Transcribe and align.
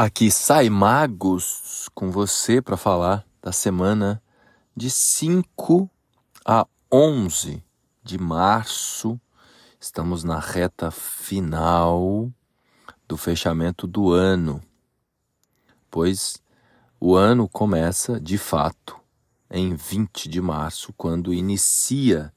Aqui 0.00 0.30
sai 0.30 0.70
Magos 0.70 1.88
com 1.92 2.08
você 2.08 2.62
para 2.62 2.76
falar 2.76 3.26
da 3.42 3.50
semana 3.50 4.22
de 4.76 4.88
5 4.90 5.90
a 6.46 6.64
11 6.88 7.64
de 8.04 8.16
março. 8.16 9.20
Estamos 9.80 10.22
na 10.22 10.38
reta 10.38 10.92
final 10.92 12.30
do 13.08 13.16
fechamento 13.16 13.88
do 13.88 14.12
ano, 14.12 14.62
pois 15.90 16.40
o 17.00 17.16
ano 17.16 17.48
começa 17.48 18.20
de 18.20 18.38
fato 18.38 18.96
em 19.50 19.74
20 19.74 20.28
de 20.28 20.40
março, 20.40 20.94
quando 20.96 21.34
inicia 21.34 22.32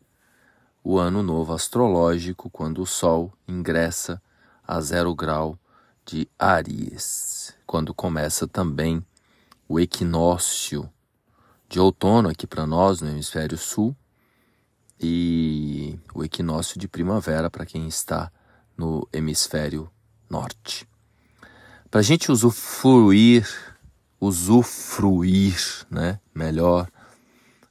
o 0.84 0.98
ano 0.98 1.22
novo 1.22 1.54
astrológico, 1.54 2.50
quando 2.50 2.82
o 2.82 2.88
Sol 2.88 3.32
ingressa 3.48 4.20
a 4.68 4.82
zero 4.82 5.14
grau 5.14 5.60
de 6.12 6.30
Aries, 6.38 7.54
quando 7.66 7.94
começa 7.94 8.46
também 8.46 9.02
o 9.66 9.80
equinócio 9.80 10.92
de 11.70 11.80
outono 11.80 12.28
aqui 12.28 12.46
para 12.46 12.68
nós 12.68 13.00
no 13.00 13.10
hemisfério 13.10 13.58
sul 13.58 13.96
e 15.00 15.98
o 16.14 16.22
equinócio 16.22 16.78
de 16.78 16.86
primavera 16.86 17.50
para 17.50 17.66
quem 17.66 17.88
está 17.88 18.30
no 18.76 19.08
hemisfério 19.14 19.90
norte. 20.30 20.86
Para 21.90 22.02
a 22.02 22.04
gente 22.04 22.30
usufruir, 22.30 23.48
usufruir, 24.20 25.56
né, 25.90 26.20
melhor 26.36 26.92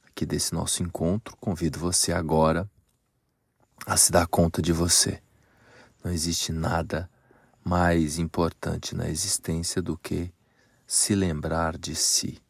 aqui 0.09 0.25
desse 0.25 0.51
nosso 0.51 0.81
encontro, 0.81 1.37
convido 1.37 1.77
você 1.77 2.11
agora 2.11 2.67
a 3.85 3.95
se 3.97 4.11
dar 4.11 4.25
conta 4.25 4.63
de 4.63 4.73
você. 4.73 5.21
Não 6.03 6.11
existe 6.11 6.51
nada 6.51 7.07
mais 7.63 8.17
importante 8.17 8.95
na 8.95 9.09
existência 9.09 9.81
do 9.81 9.97
que 9.97 10.31
se 10.85 11.15
lembrar 11.15 11.77
de 11.77 11.95
si. 11.95 12.41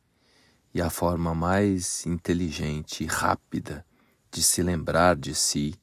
E 0.73 0.81
a 0.81 0.89
forma 0.89 1.35
mais 1.35 2.05
inteligente 2.05 3.03
e 3.03 3.07
rápida 3.07 3.85
de 4.31 4.41
se 4.41 4.63
lembrar 4.63 5.15
de 5.15 5.35
si 5.35 5.75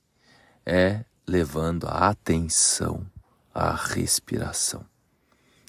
é 0.64 1.04
levando 1.26 1.86
a 1.86 2.08
atenção 2.08 3.06
à 3.54 3.74
respiração. 3.74 4.84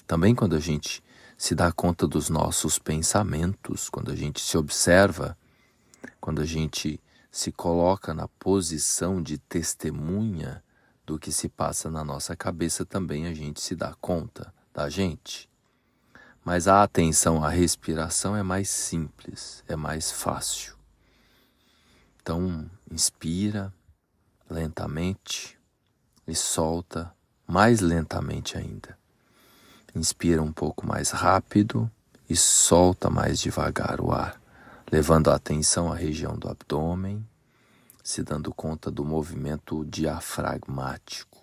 Também 0.06 0.34
quando 0.34 0.56
a 0.56 0.60
gente 0.60 1.02
se 1.36 1.54
dá 1.54 1.70
conta 1.70 2.06
dos 2.06 2.28
nossos 2.28 2.78
pensamentos, 2.78 3.88
quando 3.88 4.10
a 4.10 4.16
gente 4.16 4.40
se 4.40 4.56
observa, 4.56 5.36
quando 6.20 6.40
a 6.40 6.46
gente 6.46 7.00
se 7.30 7.52
coloca 7.52 8.12
na 8.12 8.26
posição 8.26 9.22
de 9.22 9.38
testemunha 9.38 10.62
do 11.10 11.18
que 11.18 11.32
se 11.32 11.48
passa 11.48 11.90
na 11.90 12.04
nossa 12.04 12.36
cabeça 12.36 12.86
também 12.86 13.26
a 13.26 13.34
gente 13.34 13.60
se 13.60 13.74
dá 13.74 13.96
conta 14.00 14.54
da 14.72 14.88
gente. 14.88 15.50
Mas 16.44 16.68
a 16.68 16.84
atenção 16.84 17.42
à 17.42 17.48
respiração 17.48 18.36
é 18.36 18.44
mais 18.44 18.70
simples, 18.70 19.64
é 19.66 19.74
mais 19.74 20.12
fácil. 20.12 20.76
Então, 22.22 22.70
inspira 22.88 23.74
lentamente 24.48 25.58
e 26.28 26.34
solta 26.36 27.12
mais 27.44 27.80
lentamente 27.80 28.56
ainda. 28.56 28.96
Inspira 29.92 30.40
um 30.40 30.52
pouco 30.52 30.86
mais 30.86 31.10
rápido 31.10 31.90
e 32.28 32.36
solta 32.36 33.10
mais 33.10 33.40
devagar 33.40 34.00
o 34.00 34.12
ar, 34.12 34.40
levando 34.92 35.28
a 35.28 35.34
atenção 35.34 35.92
à 35.92 35.96
região 35.96 36.38
do 36.38 36.48
abdômen 36.48 37.28
se 38.02 38.22
dando 38.22 38.52
conta 38.52 38.90
do 38.90 39.04
movimento 39.04 39.84
diafragmático. 39.84 41.38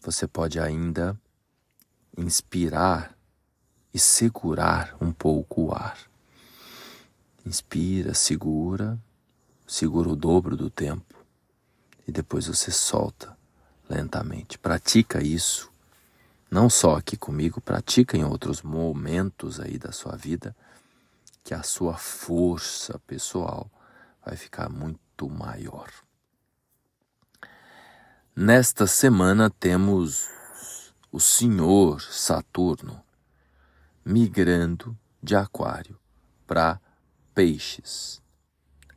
Você 0.00 0.26
pode 0.26 0.60
ainda 0.60 1.18
inspirar 2.16 3.16
e 3.92 3.98
segurar 3.98 4.96
um 5.00 5.12
pouco 5.12 5.66
o 5.66 5.74
ar. 5.74 5.98
Inspira, 7.46 8.14
segura, 8.14 8.98
segura 9.66 10.08
o 10.08 10.16
dobro 10.16 10.56
do 10.56 10.68
tempo 10.68 11.14
e 12.06 12.12
depois 12.12 12.46
você 12.46 12.70
solta 12.70 13.36
lentamente. 13.88 14.58
Pratica 14.58 15.22
isso, 15.22 15.70
não 16.50 16.68
só 16.68 16.96
aqui 16.96 17.16
comigo, 17.16 17.60
pratica 17.60 18.16
em 18.16 18.24
outros 18.24 18.62
momentos 18.62 19.60
aí 19.60 19.78
da 19.78 19.92
sua 19.92 20.16
vida, 20.16 20.54
que 21.42 21.54
a 21.54 21.62
sua 21.62 21.96
força 21.96 22.98
pessoal 23.06 23.70
vai 24.24 24.36
ficar 24.36 24.68
muito 24.68 25.03
muito 25.14 25.28
maior. 25.30 25.88
Nesta 28.34 28.86
semana 28.86 29.48
temos 29.48 30.28
o 31.12 31.20
Senhor 31.20 32.00
Saturno 32.02 33.00
migrando 34.04 34.96
de 35.22 35.36
Aquário 35.36 35.96
para 36.46 36.80
Peixes. 37.32 38.20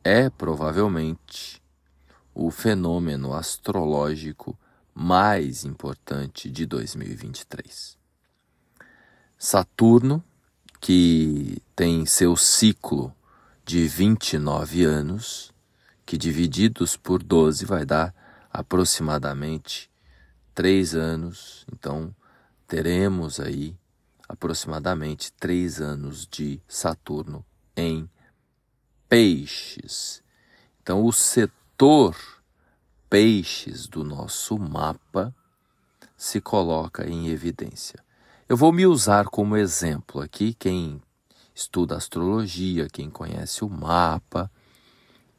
É 0.02 0.28
provavelmente 0.28 1.62
o 2.34 2.50
fenômeno 2.50 3.32
astrológico 3.32 4.58
mais 4.92 5.64
importante 5.64 6.50
de 6.50 6.66
2023. 6.66 7.96
Saturno, 9.38 10.22
que 10.80 11.62
tem 11.76 12.04
seu 12.04 12.36
ciclo 12.36 13.14
de 13.64 13.86
29 13.86 14.84
anos, 14.84 15.52
que 16.08 16.16
divididos 16.16 16.96
por 16.96 17.22
12 17.22 17.66
vai 17.66 17.84
dar 17.84 18.14
aproximadamente 18.50 19.90
três 20.54 20.94
anos. 20.94 21.66
Então, 21.70 22.16
teremos 22.66 23.38
aí 23.38 23.76
aproximadamente 24.26 25.30
três 25.34 25.82
anos 25.82 26.26
de 26.26 26.62
Saturno 26.66 27.44
em 27.76 28.08
Peixes. 29.06 30.22
Então, 30.80 31.04
o 31.04 31.12
setor 31.12 32.16
Peixes 33.10 33.86
do 33.86 34.02
nosso 34.02 34.58
mapa 34.58 35.34
se 36.16 36.40
coloca 36.40 37.06
em 37.06 37.28
evidência. 37.28 38.02
Eu 38.48 38.56
vou 38.56 38.72
me 38.72 38.86
usar 38.86 39.26
como 39.26 39.58
exemplo 39.58 40.22
aqui, 40.22 40.54
quem 40.54 41.02
estuda 41.54 41.98
astrologia, 41.98 42.88
quem 42.90 43.10
conhece 43.10 43.62
o 43.62 43.68
mapa, 43.68 44.50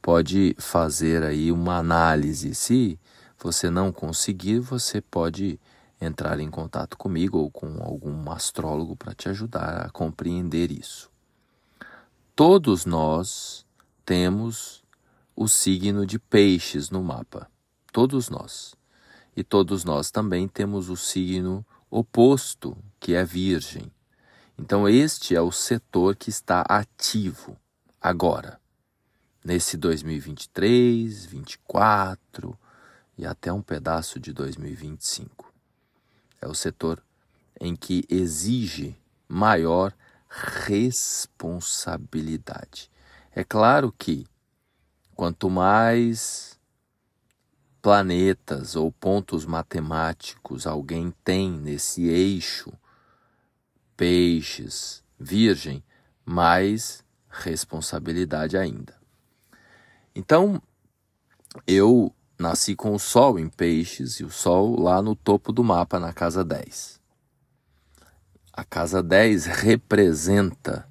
pode 0.02 0.54
fazer 0.58 1.22
aí 1.22 1.52
uma 1.52 1.76
análise. 1.76 2.54
Se 2.54 2.98
você 3.38 3.70
não 3.70 3.92
conseguir, 3.92 4.58
você 4.58 5.00
pode 5.00 5.60
entrar 6.00 6.40
em 6.40 6.50
contato 6.50 6.96
comigo 6.96 7.38
ou 7.38 7.50
com 7.50 7.82
algum 7.82 8.30
astrólogo 8.30 8.96
para 8.96 9.14
te 9.14 9.28
ajudar 9.28 9.86
a 9.86 9.90
compreender 9.90 10.70
isso. 10.70 11.10
Todos 12.34 12.86
nós 12.86 13.66
temos 14.04 14.82
o 15.36 15.46
signo 15.46 16.06
de 16.06 16.18
Peixes 16.18 16.90
no 16.90 17.02
mapa. 17.02 17.50
Todos 17.92 18.30
nós. 18.30 18.74
E 19.36 19.44
todos 19.44 19.84
nós 19.84 20.10
também 20.10 20.48
temos 20.48 20.88
o 20.88 20.96
signo 20.96 21.64
oposto, 21.90 22.76
que 22.98 23.14
é 23.14 23.24
Virgem. 23.24 23.90
Então, 24.58 24.88
este 24.88 25.34
é 25.34 25.40
o 25.40 25.52
setor 25.52 26.16
que 26.16 26.30
está 26.30 26.62
ativo 26.62 27.56
agora 28.00 28.59
nesse 29.44 29.76
2023, 29.76 31.26
24 31.26 32.58
e 33.16 33.24
até 33.26 33.52
um 33.52 33.62
pedaço 33.62 34.20
de 34.20 34.32
2025. 34.32 35.52
É 36.40 36.46
o 36.46 36.54
setor 36.54 37.02
em 37.60 37.74
que 37.76 38.04
exige 38.08 38.96
maior 39.28 39.92
responsabilidade. 40.28 42.90
É 43.32 43.44
claro 43.44 43.92
que 43.92 44.26
quanto 45.14 45.48
mais 45.50 46.58
planetas 47.82 48.76
ou 48.76 48.92
pontos 48.92 49.46
matemáticos 49.46 50.66
alguém 50.66 51.14
tem 51.24 51.50
nesse 51.50 52.06
eixo, 52.08 52.72
peixes, 53.96 55.02
virgem, 55.18 55.82
mais 56.24 57.02
responsabilidade 57.28 58.56
ainda. 58.56 58.99
Então, 60.20 60.60
eu 61.66 62.14
nasci 62.38 62.76
com 62.76 62.94
o 62.94 62.98
Sol 62.98 63.38
em 63.38 63.48
Peixes 63.48 64.20
e 64.20 64.24
o 64.24 64.30
Sol 64.30 64.78
lá 64.78 65.00
no 65.00 65.16
topo 65.16 65.50
do 65.50 65.64
mapa, 65.64 65.98
na 65.98 66.12
casa 66.12 66.44
10. 66.44 67.00
A 68.52 68.62
casa 68.62 69.02
10 69.02 69.46
representa 69.46 70.86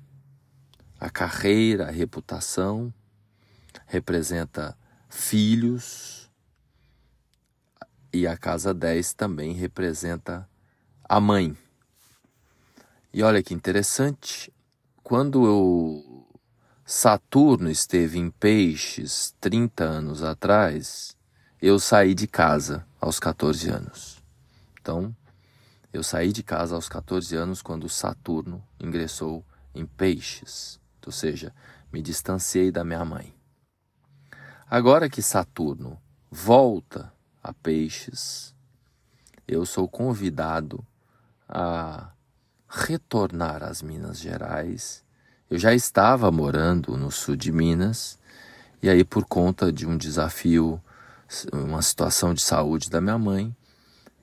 a 0.99 1.11
carreira, 1.11 1.89
a 1.89 1.91
reputação, 1.91 2.91
representa 3.85 4.75
filhos, 5.07 6.27
e 8.11 8.25
a 8.25 8.35
casa 8.35 8.73
10 8.73 9.13
também 9.13 9.53
representa 9.53 10.49
a 11.03 11.21
mãe. 11.21 11.55
E 13.13 13.21
olha 13.21 13.43
que 13.43 13.53
interessante, 13.53 14.51
quando 15.03 15.45
eu 15.45 16.08
Saturno 16.91 17.69
esteve 17.69 18.17
em 18.17 18.31
Peixes 18.31 19.35
30 19.39 19.83
anos 19.83 20.23
atrás, 20.23 21.15
eu 21.61 21.77
saí 21.79 22.15
de 22.15 22.25
casa 22.25 22.83
aos 22.99 23.19
14 23.19 23.69
anos. 23.69 24.23
Então, 24.81 25.15
Eu 25.93 26.01
saí 26.01 26.33
de 26.33 26.41
casa 26.41 26.73
aos 26.73 26.89
14 26.89 27.35
anos 27.35 27.61
quando 27.61 27.87
Saturno 27.87 28.63
ingressou 28.79 29.45
em 29.75 29.85
Peixes, 29.85 30.79
ou 31.05 31.11
seja, 31.11 31.53
me 31.93 32.01
distanciei 32.01 32.71
da 32.71 32.83
minha 32.83 33.05
mãe. 33.05 33.35
Agora 34.67 35.07
que 35.07 35.21
Saturno 35.21 36.01
volta 36.31 37.13
a 37.43 37.53
Peixes, 37.53 38.55
eu 39.47 39.63
sou 39.63 39.87
convidado 39.87 40.83
a 41.47 42.11
retornar 42.67 43.61
às 43.61 43.83
Minas 43.83 44.19
Gerais. 44.19 45.07
Eu 45.49 45.57
já 45.57 45.73
estava 45.73 46.31
morando 46.31 46.95
no 46.95 47.09
sul 47.09 47.35
de 47.35 47.51
Minas, 47.51 48.19
e 48.83 48.89
aí, 48.89 49.03
por 49.03 49.25
conta 49.25 49.73
de 49.73 49.87
um 49.87 49.97
desafio, 49.97 50.79
uma 51.51 51.81
situação 51.81 52.35
de 52.35 52.41
saúde 52.41 52.87
da 52.87 53.01
minha 53.01 53.17
mãe, 53.17 53.55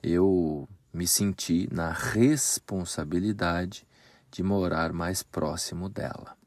eu 0.01 0.69
me 0.93 1.05
senti 1.05 1.67
na 1.69 1.91
responsabilidade 1.91 3.85
de 4.31 4.41
morar 4.41 4.93
mais 4.93 5.21
próximo 5.21 5.89
dela. 5.89 6.37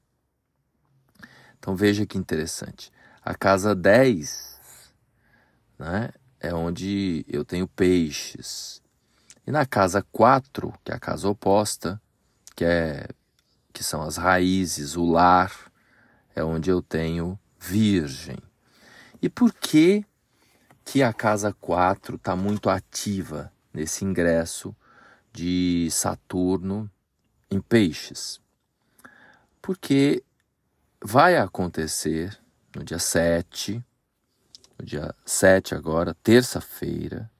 Então 1.58 1.76
veja 1.76 2.06
que 2.06 2.16
interessante. 2.16 2.90
A 3.22 3.34
casa 3.34 3.74
10 3.74 4.60
né, 5.78 6.08
é 6.40 6.54
onde 6.54 7.22
eu 7.28 7.44
tenho 7.44 7.68
peixes. 7.68 8.80
E 9.46 9.50
na 9.50 9.66
casa 9.66 10.02
4, 10.10 10.72
que 10.82 10.90
é 10.90 10.94
a 10.94 10.98
casa 10.98 11.28
oposta, 11.28 12.00
que, 12.56 12.64
é, 12.64 13.06
que 13.72 13.84
são 13.84 14.02
as 14.02 14.16
raízes, 14.16 14.96
o 14.96 15.04
lar, 15.04 15.70
é 16.34 16.42
onde 16.42 16.70
eu 16.70 16.80
tenho 16.82 17.38
virgem. 17.58 18.38
E 19.20 19.28
por 19.28 19.52
que, 19.52 20.04
que 20.84 21.02
a 21.02 21.12
casa 21.12 21.52
4 21.52 22.16
está 22.16 22.34
muito 22.34 22.70
ativa 22.70 23.52
nesse 23.72 24.04
ingresso 24.04 24.74
de 25.32 25.88
Saturno 25.90 26.90
em 27.50 27.60
Peixes? 27.60 28.40
Porque 29.60 30.22
vai 31.02 31.36
acontecer 31.36 32.38
no 32.74 32.84
dia 32.84 32.98
7, 32.98 33.84
no 34.78 34.84
dia 34.84 35.14
7 35.24 35.74
agora, 35.74 36.14
terça-feira, 36.22 37.30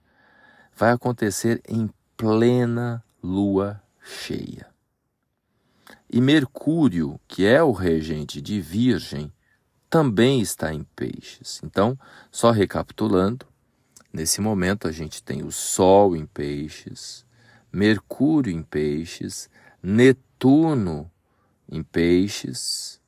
vai 0.77 0.93
acontecer 0.93 1.63
em 1.69 1.91
plena 2.17 3.03
lua 3.23 3.83
cheia. 4.03 4.69
E 6.13 6.21
Mercúrio, 6.21 7.21
que 7.29 7.47
é 7.47 7.63
o 7.63 7.71
regente 7.71 8.41
de 8.43 8.61
Virgem, 8.61 9.33
também 9.89 10.41
está 10.41 10.75
em 10.75 10.83
Peixes. 10.97 11.61
Então, 11.63 11.99
só 12.31 12.51
recapitulando, 12.51 13.47
nesse 14.13 14.41
momento 14.41 14.89
a 14.89 14.93
gente 14.93 15.23
tem 15.23 15.45
o 15.45 15.53
Sol 15.53 16.17
em 16.17 16.27
Peixes, 16.27 17.25
Mercúrio 17.73 18.53
em 18.53 18.63
Peixes, 18.63 19.49
Netuno 19.81 21.11
em 21.69 21.83
Peixes, 21.83 23.01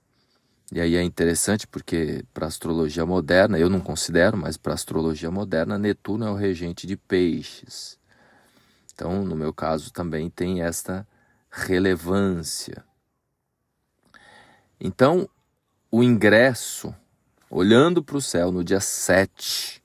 e 0.74 0.80
aí 0.80 0.96
é 0.96 1.02
interessante 1.02 1.66
porque 1.66 2.24
para 2.32 2.46
astrologia 2.46 3.04
moderna, 3.04 3.58
eu 3.58 3.68
não 3.68 3.78
considero, 3.78 4.38
mas 4.38 4.56
para 4.56 4.72
astrologia 4.72 5.30
moderna, 5.30 5.76
Netuno 5.76 6.24
é 6.24 6.30
o 6.30 6.34
regente 6.34 6.86
de 6.86 6.96
peixes. 6.96 7.98
Então, 8.94 9.22
no 9.22 9.36
meu 9.36 9.52
caso, 9.52 9.92
também 9.92 10.30
tem 10.30 10.62
esta 10.62 11.06
relevância. 11.50 12.82
Então, 14.84 15.28
o 15.92 16.02
ingresso, 16.02 16.92
olhando 17.48 18.02
para 18.02 18.16
o 18.16 18.20
céu 18.20 18.50
no 18.50 18.64
dia 18.64 18.80
7, 18.80 19.80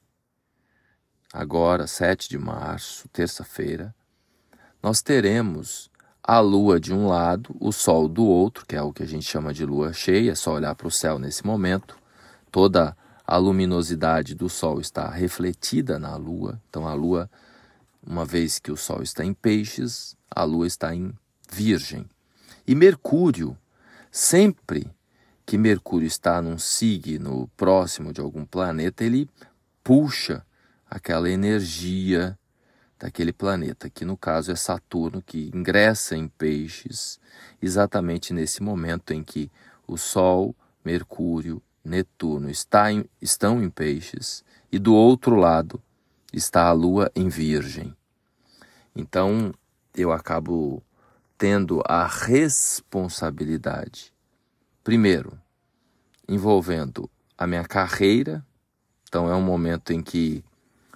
agora, 1.32 1.86
7 1.86 2.28
de 2.28 2.40
março, 2.40 3.08
terça-feira, 3.10 3.94
nós 4.82 5.04
teremos 5.04 5.92
a 6.24 6.40
lua 6.40 6.80
de 6.80 6.92
um 6.92 7.06
lado, 7.06 7.56
o 7.60 7.72
sol 7.72 8.08
do 8.08 8.26
outro, 8.26 8.66
que 8.66 8.76
é 8.76 8.82
o 8.82 8.92
que 8.92 9.04
a 9.04 9.06
gente 9.06 9.30
chama 9.30 9.54
de 9.54 9.64
lua 9.64 9.94
cheia, 9.94 10.32
é 10.32 10.36
só 10.36 10.54
olhar 10.54 10.74
para 10.74 10.88
o 10.88 10.92
céu 10.92 11.20
nesse 11.20 11.46
momento. 11.46 11.96
Toda 12.52 12.98
a 13.24 13.38
luminosidade 13.38 14.34
do 14.34 14.50
sol 14.50 14.82
está 14.82 15.08
refletida 15.12 16.00
na 16.00 16.16
lua. 16.16 16.60
Então 16.72 16.88
a 16.88 16.96
lua, 16.96 17.30
uma 18.02 18.26
vez 18.26 18.58
que 18.58 18.72
o 18.72 18.78
sol 18.78 19.04
está 19.04 19.24
em 19.24 19.36
peixes, 19.36 20.18
a 20.32 20.44
lua 20.44 20.66
está 20.66 20.96
em 20.96 21.14
virgem. 21.52 22.10
E 22.66 22.74
Mercúrio, 22.74 23.56
sempre 24.18 24.90
que 25.46 25.60
Mercúrio 25.60 26.08
está 26.08 26.42
num 26.42 26.58
signo 26.58 27.48
próximo 27.56 28.12
de 28.12 28.20
algum 28.20 28.46
planeta, 28.46 29.04
ele 29.04 29.30
puxa 29.84 30.44
aquela 30.90 31.30
energia 31.30 32.38
daquele 32.98 33.32
planeta, 33.32 33.92
que 33.92 34.04
no 34.04 34.18
caso 34.18 34.52
é 34.52 34.56
Saturno, 34.56 35.22
que 35.22 35.52
ingressa 35.54 36.18
em 36.18 36.28
Peixes 36.28 37.20
exatamente 37.62 38.34
nesse 38.34 38.64
momento 38.64 39.14
em 39.14 39.24
que 39.24 39.52
o 39.88 39.98
Sol, 39.98 40.56
Mercúrio, 40.84 41.62
Netuno 41.86 42.50
está 42.50 42.92
em, 42.92 43.06
estão 43.22 43.62
em 43.62 43.70
Peixes 43.70 44.44
e 44.72 44.80
do 44.80 44.96
outro 44.96 45.36
lado 45.36 45.80
está 46.34 46.66
a 46.66 46.72
Lua 46.72 47.12
em 47.16 47.30
Virgem. 47.30 47.96
Então 48.96 49.54
eu 49.96 50.12
acabo 50.12 50.82
tendo 51.38 51.82
a 51.86 52.08
responsabilidade, 52.08 54.14
primeiro, 54.84 55.40
envolvendo 56.28 57.10
a 57.38 57.46
minha 57.46 57.64
carreira. 57.64 58.44
Então 59.08 59.30
é 59.30 59.36
um 59.36 59.42
momento 59.42 59.94
em 59.94 60.02
que 60.02 60.44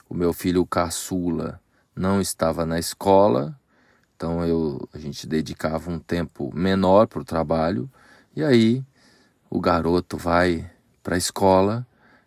o 0.09 0.13
meu 0.13 0.33
filho 0.33 0.65
caçula 0.65 1.61
não 1.95 2.19
estava 2.19 2.65
na 2.65 2.79
escola, 2.79 3.57
então 4.15 4.45
eu, 4.45 4.89
a 4.93 4.97
gente 4.97 5.27
dedicava 5.27 5.91
um 5.91 5.99
tempo 5.99 6.51
menor 6.55 7.07
para 7.07 7.21
o 7.21 7.25
trabalho, 7.25 7.89
e 8.35 8.43
aí 8.43 8.83
o 9.49 9.59
garoto 9.59 10.17
vai 10.17 10.69
para 11.03 11.15
a 11.15 11.17
escola 11.17 11.85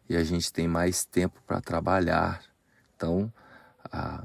e 0.09 0.17
a 0.17 0.25
gente 0.25 0.53
tem 0.53 0.69
mais 0.69 1.05
tempo 1.05 1.41
para 1.47 1.61
trabalhar. 1.61 2.43
Então 2.97 3.33
a, 3.91 4.25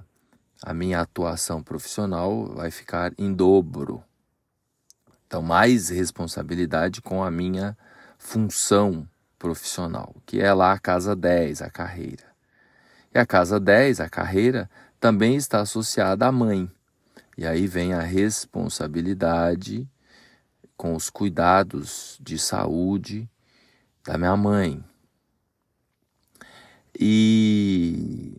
a 0.61 0.73
minha 0.73 0.99
atuação 1.01 1.63
profissional 1.63 2.47
vai 2.53 2.69
ficar 2.71 3.13
em 3.17 3.33
dobro. 3.33 4.03
Então, 5.25 5.41
mais 5.41 5.89
responsabilidade 5.89 7.01
com 7.01 7.23
a 7.23 7.31
minha 7.31 7.77
função 8.17 9.07
profissional, 9.37 10.15
que 10.25 10.41
é 10.41 10.51
lá 10.53 10.73
a 10.73 10.79
casa 10.79 11.15
10, 11.15 11.61
a 11.61 11.69
carreira. 11.69 12.25
E 13.13 13.19
a 13.19 13.25
casa 13.25 13.59
10, 13.59 14.01
a 14.01 14.09
carreira, 14.09 14.69
também 14.99 15.35
está 15.35 15.61
associada 15.61 16.27
à 16.27 16.31
mãe. 16.31 16.69
E 17.37 17.45
aí 17.45 17.67
vem 17.67 17.93
a 17.93 18.01
responsabilidade 18.01 19.87
com 20.75 20.93
os 20.95 21.09
cuidados 21.09 22.17
de 22.21 22.37
saúde 22.37 23.29
da 24.03 24.17
minha 24.17 24.35
mãe. 24.35 24.83
E 26.99 28.35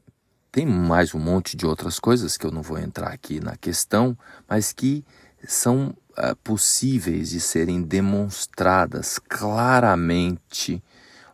tem 0.52 0.66
mais 0.66 1.14
um 1.14 1.18
monte 1.18 1.56
de 1.56 1.66
outras 1.66 1.98
coisas 1.98 2.36
que 2.36 2.46
eu 2.46 2.50
não 2.50 2.62
vou 2.62 2.78
entrar 2.78 3.08
aqui 3.08 3.40
na 3.40 3.56
questão, 3.56 4.16
mas 4.48 4.72
que 4.72 5.04
são 5.46 5.96
uh, 6.12 6.36
possíveis 6.42 7.30
de 7.30 7.40
serem 7.40 7.82
demonstradas 7.82 9.18
claramente 9.18 10.82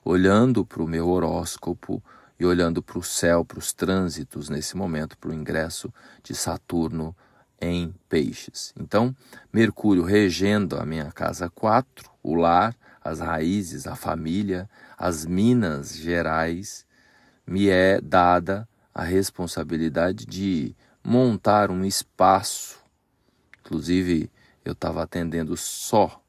olhando 0.04 0.64
para 0.64 0.82
o 0.82 0.86
meu 0.86 1.08
horóscopo, 1.08 2.02
e 2.38 2.44
olhando 2.44 2.82
para 2.82 2.98
o 2.98 3.02
céu, 3.02 3.44
para 3.44 3.58
os 3.58 3.72
trânsitos 3.72 4.48
nesse 4.48 4.76
momento, 4.76 5.16
para 5.16 5.30
o 5.30 5.34
ingresso 5.34 5.92
de 6.22 6.34
Saturno 6.34 7.16
em 7.60 7.94
Peixes. 8.08 8.74
Então, 8.78 9.16
Mercúrio 9.52 10.04
regendo 10.04 10.78
a 10.78 10.84
minha 10.84 11.10
casa 11.10 11.48
4, 11.48 12.10
o 12.22 12.34
lar, 12.34 12.76
as 13.02 13.20
raízes, 13.20 13.86
a 13.86 13.96
família, 13.96 14.68
as 14.98 15.24
minas 15.24 15.96
gerais, 15.96 16.84
me 17.46 17.68
é 17.68 18.00
dada 18.00 18.68
a 18.96 19.04
responsabilidade 19.04 20.24
de 20.24 20.74
montar 21.04 21.70
um 21.70 21.84
espaço. 21.84 22.82
Inclusive, 23.60 24.30
eu 24.64 24.72
estava 24.72 25.02
atendendo 25.02 25.54
só 25.54 26.24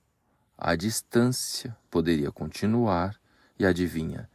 à 0.58 0.76
distância, 0.76 1.74
poderia 1.90 2.30
continuar, 2.30 3.18
e 3.58 3.66
adivinha, 3.66 4.30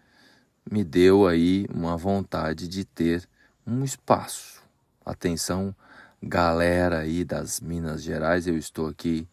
me 0.68 0.82
deu 0.82 1.26
aí 1.26 1.66
uma 1.70 1.94
vontade 1.94 2.66
de 2.68 2.86
ter 2.86 3.28
um 3.66 3.84
espaço. 3.84 4.62
Atenção, 5.04 5.76
galera 6.22 7.00
aí 7.00 7.26
das 7.26 7.60
Minas 7.60 8.02
Gerais, 8.02 8.46
eu 8.46 8.56
estou 8.56 8.88
aqui 8.88 9.28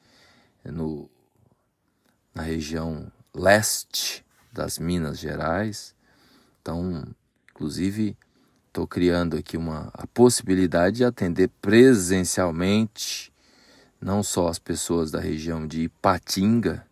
no, 0.66 1.10
na 2.36 2.42
região 2.42 3.10
leste 3.34 4.26
das 4.52 4.78
Minas 4.78 5.18
Gerais. 5.20 5.96
Então, 6.62 7.08
inclusive, 7.50 8.18
estou 8.70 8.88
criando 8.88 9.36
aqui 9.36 9.58
uma 9.58 9.90
a 9.94 10.08
possibilidade 10.08 10.98
de 10.98 11.06
atender 11.06 11.50
presencialmente 11.62 13.34
não 14.00 14.24
só 14.24 14.48
as 14.48 14.58
pessoas 14.58 15.12
da 15.12 15.20
região 15.20 15.68
de 15.68 15.82
Ipatinga, 15.82 16.86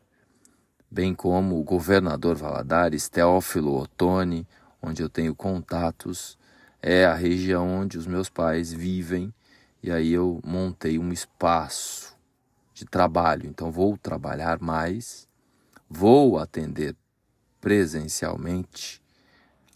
bem 0.92 1.16
como 1.16 1.58
o 1.58 1.64
governador 1.64 2.36
Valadares, 2.36 3.08
Teófilo 3.08 3.80
Otoni, 3.80 4.46
onde 4.82 5.02
eu 5.02 5.08
tenho 5.08 5.34
contatos, 5.34 6.38
é 6.82 7.06
a 7.06 7.14
região 7.14 7.68
onde 7.70 7.98
os 7.98 8.06
meus 8.06 8.30
pais 8.30 8.74
vivem 8.74 9.34
e 9.82 9.92
aí 9.92 10.12
eu 10.12 10.42
montei 10.44 11.00
um 11.00 11.14
espaço 11.14 12.18
de 12.74 12.86
trabalho. 12.86 13.48
Então 13.48 13.72
vou 13.72 13.98
trabalhar 13.98 14.60
mais, 14.60 15.30
vou 15.90 16.38
atender 16.40 16.96
presencialmente 17.62 19.02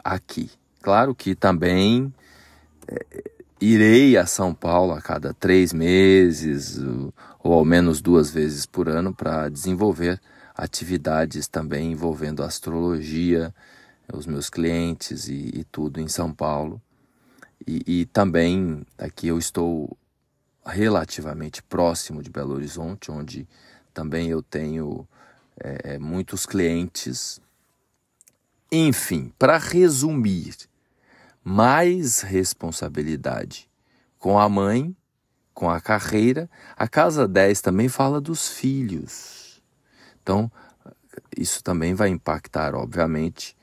aqui. 0.03 0.51
Claro 0.81 1.13
que 1.13 1.35
também 1.35 2.13
é, 2.87 3.23
irei 3.59 4.17
a 4.17 4.25
São 4.25 4.53
Paulo 4.53 4.93
a 4.93 5.01
cada 5.01 5.33
três 5.33 5.71
meses, 5.71 6.79
ou 7.43 7.53
ao 7.53 7.63
menos 7.63 8.01
duas 8.01 8.31
vezes 8.31 8.65
por 8.65 8.89
ano, 8.89 9.13
para 9.13 9.47
desenvolver 9.47 10.19
atividades 10.55 11.47
também 11.47 11.91
envolvendo 11.91 12.43
astrologia, 12.43 13.53
os 14.11 14.25
meus 14.25 14.49
clientes 14.49 15.27
e, 15.27 15.51
e 15.53 15.63
tudo 15.63 16.01
em 16.01 16.07
São 16.07 16.33
Paulo. 16.33 16.81
E, 17.65 17.83
e, 17.85 18.05
também 18.05 18.85
aqui 18.97 19.27
eu 19.27 19.37
estou 19.37 19.95
relativamente 20.65 21.61
próximo 21.61 22.21
de 22.23 22.29
Belo 22.29 22.55
Horizonte, 22.55 23.11
onde 23.11 23.47
também 23.93 24.29
eu 24.29 24.41
tenho 24.41 25.07
é, 25.57 25.99
muitos 25.99 26.45
clientes. 26.45 27.39
Enfim, 28.71 29.31
para 29.37 29.57
resumir, 29.57 30.55
mais 31.43 32.21
responsabilidade 32.21 33.69
com 34.19 34.37
a 34.37 34.47
mãe, 34.47 34.95
com 35.53 35.69
a 35.69 35.81
carreira. 35.81 36.49
A 36.75 36.87
casa 36.87 37.27
10 37.27 37.61
também 37.61 37.89
fala 37.89 38.21
dos 38.21 38.49
filhos. 38.49 39.61
Então, 40.21 40.51
isso 41.35 41.63
também 41.63 41.93
vai 41.93 42.09
impactar, 42.09 42.75
obviamente. 42.75 43.55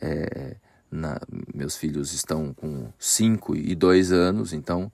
É, 0.00 0.56
na, 0.90 1.20
meus 1.54 1.76
filhos 1.76 2.12
estão 2.12 2.54
com 2.54 2.90
5 2.98 3.56
e 3.56 3.74
2 3.74 4.12
anos, 4.12 4.52
então, 4.52 4.90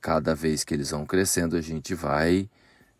cada 0.00 0.34
vez 0.34 0.64
que 0.64 0.74
eles 0.74 0.90
vão 0.90 1.06
crescendo, 1.06 1.56
a 1.56 1.60
gente 1.60 1.94
vai 1.94 2.48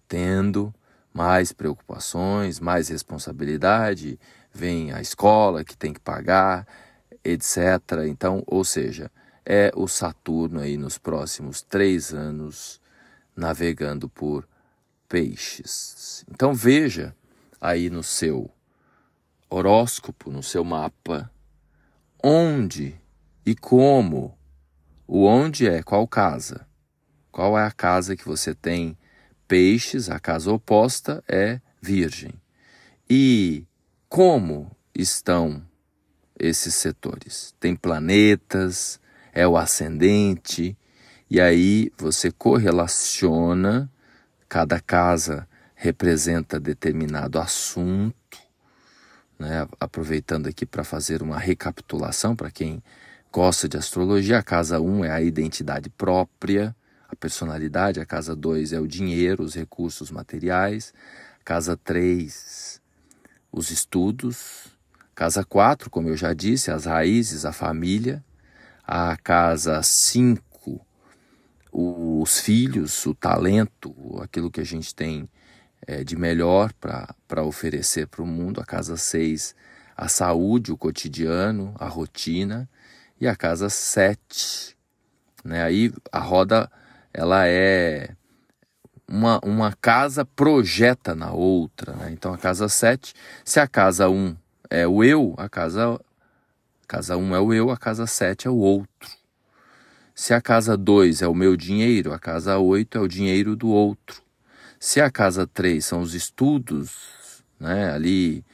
tendo 0.09 0.75
mais 1.12 1.53
preocupações, 1.53 2.61
mais 2.61 2.88
responsabilidade. 2.88 4.19
Vem 4.53 4.93
a 4.93 5.00
escola 5.00 5.65
que 5.65 5.76
tem 5.76 5.93
que 5.93 6.00
pagar, 6.00 6.67
etc. 7.26 8.06
Então, 8.09 8.42
ou 8.47 8.64
seja, 8.64 9.11
é 9.45 9.73
o 9.75 9.87
Saturno 9.88 10.61
aí 10.61 10.76
nos 10.76 10.99
próximos 10.99 11.62
três 11.62 12.12
anos 12.12 12.80
navegando 13.35 14.09
por 14.09 14.49
peixes. 15.09 16.25
Então 16.30 16.54
veja 16.54 17.14
aí 17.61 17.90
no 17.90 18.02
seu 18.02 18.50
horóscopo, 19.49 20.30
no 20.30 20.42
seu 20.42 20.64
mapa, 20.64 21.30
onde 22.23 23.00
e 23.45 23.54
como. 23.54 24.37
O 25.09 25.25
onde 25.25 25.68
é 25.68 25.85
qual 25.85 26.09
casa? 26.09 26.66
Qual 27.30 27.56
é 27.56 27.64
a 27.64 27.71
casa 27.71 28.16
que 28.16 28.25
você 28.25 28.52
tem 28.52 28.99
peixes? 29.47 30.11
A 30.11 30.18
casa 30.18 30.50
oposta 30.50 31.23
é 31.28 31.61
virgem. 31.80 32.33
E 33.09 33.64
como 34.09 34.75
estão 34.92 35.62
esses 36.38 36.75
setores. 36.75 37.55
Tem 37.59 37.75
planetas, 37.75 39.00
é 39.33 39.47
o 39.47 39.57
ascendente, 39.57 40.76
e 41.28 41.40
aí 41.40 41.93
você 41.99 42.31
correlaciona, 42.31 43.90
cada 44.49 44.81
casa 44.81 45.49
representa 45.75 46.59
determinado 46.59 47.38
assunto, 47.38 48.38
né? 49.38 49.69
aproveitando 49.78 50.47
aqui 50.47 50.64
para 50.64 50.85
fazer 50.85 51.23
uma 51.23 51.38
recapitulação 51.38 52.35
para 52.35 52.50
quem 52.50 52.83
gosta 53.33 53.69
de 53.69 53.76
astrologia, 53.76 54.38
a 54.38 54.43
casa 54.43 54.81
1 54.81 55.05
é 55.05 55.11
a 55.11 55.21
identidade 55.21 55.90
própria, 55.90 56.75
a 57.09 57.14
personalidade, 57.14 58.00
a 58.00 58.07
casa 58.07 58.35
2 58.35 58.73
é 58.73 58.81
o 58.81 58.87
dinheiro, 58.87 59.43
os 59.43 59.55
recursos 59.55 60.11
materiais, 60.11 60.95
casa 61.45 61.76
3, 61.76 62.81
os 63.52 63.71
estudos, 63.71 64.75
Casa 65.17 65.43
4, 65.43 65.89
como 65.89 66.11
eu 66.11 66.17
já 66.17 66.35
disse, 66.35 66.71
as 66.71 66.85
raízes, 66.85 67.47
a 67.47 67.53
família. 67.53 68.23
A 68.87 69.17
casa 69.17 69.83
5, 69.83 70.87
os 71.73 72.39
filhos, 72.39 73.07
o 73.07 73.15
talento, 73.15 73.95
aquilo 74.23 74.51
que 74.51 74.61
a 74.61 74.65
gente 74.65 74.95
tem 74.95 75.27
é, 75.87 76.05
de 76.05 76.17
melhor 76.17 76.71
para 76.75 77.43
oferecer 77.43 78.07
para 78.09 78.23
o 78.23 78.27
mundo. 78.27 78.61
A 78.61 78.67
casa 78.67 78.99
6, 78.99 79.55
a 79.97 80.07
saúde, 80.07 80.71
o 80.71 80.77
cotidiano, 80.77 81.75
a 81.79 81.89
rotina. 81.89 82.69
E 83.19 83.27
a 83.27 83.35
casa 83.35 83.71
7, 83.71 84.77
né? 85.43 85.63
aí 85.63 85.91
a 86.13 86.19
roda 86.19 86.71
ela 87.11 87.49
é 87.49 88.15
uma, 89.09 89.41
uma 89.43 89.73
casa 89.73 90.27
projeta 90.27 91.15
na 91.15 91.33
outra. 91.33 91.95
Né? 91.95 92.11
Então 92.13 92.35
a 92.35 92.39
casa 92.39 92.69
7, 92.69 93.15
se 93.43 93.59
a 93.59 93.67
casa 93.67 94.11
1 94.11 94.37
é 94.71 94.87
o 94.87 95.03
eu, 95.03 95.35
a 95.39 95.49
casa 95.49 96.01
casa 96.87 97.17
1 97.17 97.21
um 97.21 97.35
é 97.35 97.41
o 97.41 97.53
eu, 97.53 97.71
a 97.71 97.77
casa 97.77 98.07
7 98.07 98.47
é 98.47 98.51
o 98.51 98.57
outro. 98.57 99.11
Se 100.15 100.33
a 100.33 100.41
casa 100.41 100.77
2 100.77 101.21
é 101.21 101.29
o 101.29 101.35
meu 101.35 101.57
dinheiro, 101.57 102.13
a 102.13 102.19
casa 102.19 102.59
8 102.59 102.97
é 102.97 103.01
o 103.01 103.09
dinheiro 103.09 103.57
do 103.57 103.69
outro. 103.69 104.23
Se 104.79 105.01
a 105.01 105.11
casa 105.11 105.47
3 105.47 105.85
são 105.85 106.01
os 106.01 106.15
estudos, 106.15 107.45
né, 107.59 107.91
ali 107.91 108.45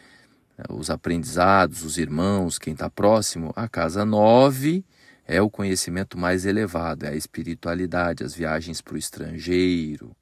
os 0.71 0.91
aprendizados, 0.91 1.83
os 1.83 1.99
irmãos, 1.99 2.59
quem 2.59 2.73
está 2.73 2.89
próximo, 2.89 3.53
a 3.55 3.69
casa 3.69 4.05
9 4.05 4.85
é 5.27 5.41
o 5.41 5.51
conhecimento 5.51 6.19
mais 6.19 6.45
elevado, 6.45 7.05
é 7.05 7.11
a 7.11 7.17
espiritualidade, 7.17 8.25
as 8.25 8.35
viagens 8.35 8.81
para 8.81 8.95
o 8.95 8.99
estrangeiro, 8.99 10.15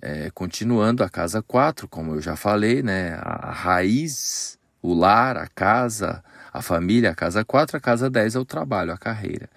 é, 0.00 0.30
continuando 0.30 1.02
a 1.02 1.08
casa 1.08 1.42
4, 1.42 1.88
como 1.88 2.14
eu 2.14 2.20
já 2.20 2.36
falei, 2.36 2.82
né, 2.82 3.14
a 3.20 3.50
raiz, 3.52 4.58
o 4.82 4.94
lar, 4.94 5.36
a 5.36 5.46
casa, 5.46 6.22
a 6.52 6.62
família, 6.62 7.10
a 7.10 7.14
casa 7.14 7.44
4, 7.44 7.76
a 7.76 7.80
casa 7.80 8.10
10 8.10 8.36
é 8.36 8.38
o 8.38 8.44
trabalho, 8.44 8.92
a 8.92 8.98
carreira. 8.98 9.48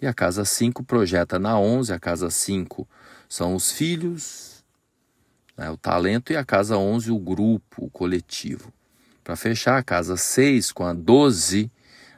E 0.00 0.06
a 0.06 0.14
casa 0.14 0.44
5 0.44 0.82
projeta 0.84 1.38
na 1.38 1.58
11, 1.58 1.92
a 1.92 1.98
casa 1.98 2.30
5 2.30 2.88
são 3.28 3.54
os 3.54 3.72
filhos, 3.72 4.64
né, 5.56 5.70
o 5.70 5.76
talento, 5.76 6.32
e 6.32 6.36
a 6.36 6.44
casa 6.44 6.76
11 6.76 7.10
o 7.10 7.18
grupo, 7.18 7.84
o 7.84 7.90
coletivo. 7.90 8.72
Para 9.22 9.36
fechar, 9.36 9.76
a 9.76 9.82
casa 9.82 10.16
6 10.16 10.72
com 10.72 10.84
a 10.84 10.92
12, 10.92 11.70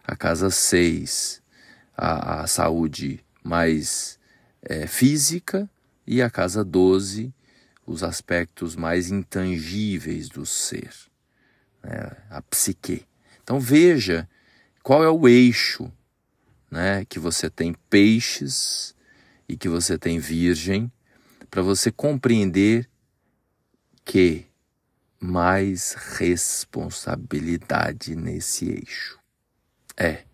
a 0.05 0.15
casa 0.15 0.51
6, 0.51 1.43
a, 1.97 2.43
a 2.43 2.47
saúde 2.47 3.25
mais 3.43 4.19
é, 4.63 4.87
física, 4.87 5.69
e 6.07 6.21
a 6.21 6.29
casa 6.29 6.65
12, 6.65 7.33
os 7.93 8.03
aspectos 8.03 8.75
mais 8.75 9.11
intangíveis 9.11 10.29
do 10.29 10.45
ser, 10.47 10.91
né? 11.83 12.11
a 12.31 12.41
psique. 12.43 13.07
Então 13.43 13.61
veja 13.61 14.27
qual 14.83 15.05
é 15.05 15.11
o 15.11 15.29
eixo 15.29 15.93
né? 16.71 17.05
que 17.05 17.19
você 17.19 17.51
tem 17.51 17.75
peixes 17.91 18.95
e 19.47 19.59
que 19.59 19.69
você 19.69 19.99
tem 19.99 20.19
virgem, 20.19 20.91
para 21.51 21.61
você 21.61 21.93
compreender 21.93 22.89
que 24.07 24.47
mais 25.21 25.93
responsabilidade 25.93 28.17
nesse 28.17 28.71
eixo. 28.71 29.19
É, 29.95 30.25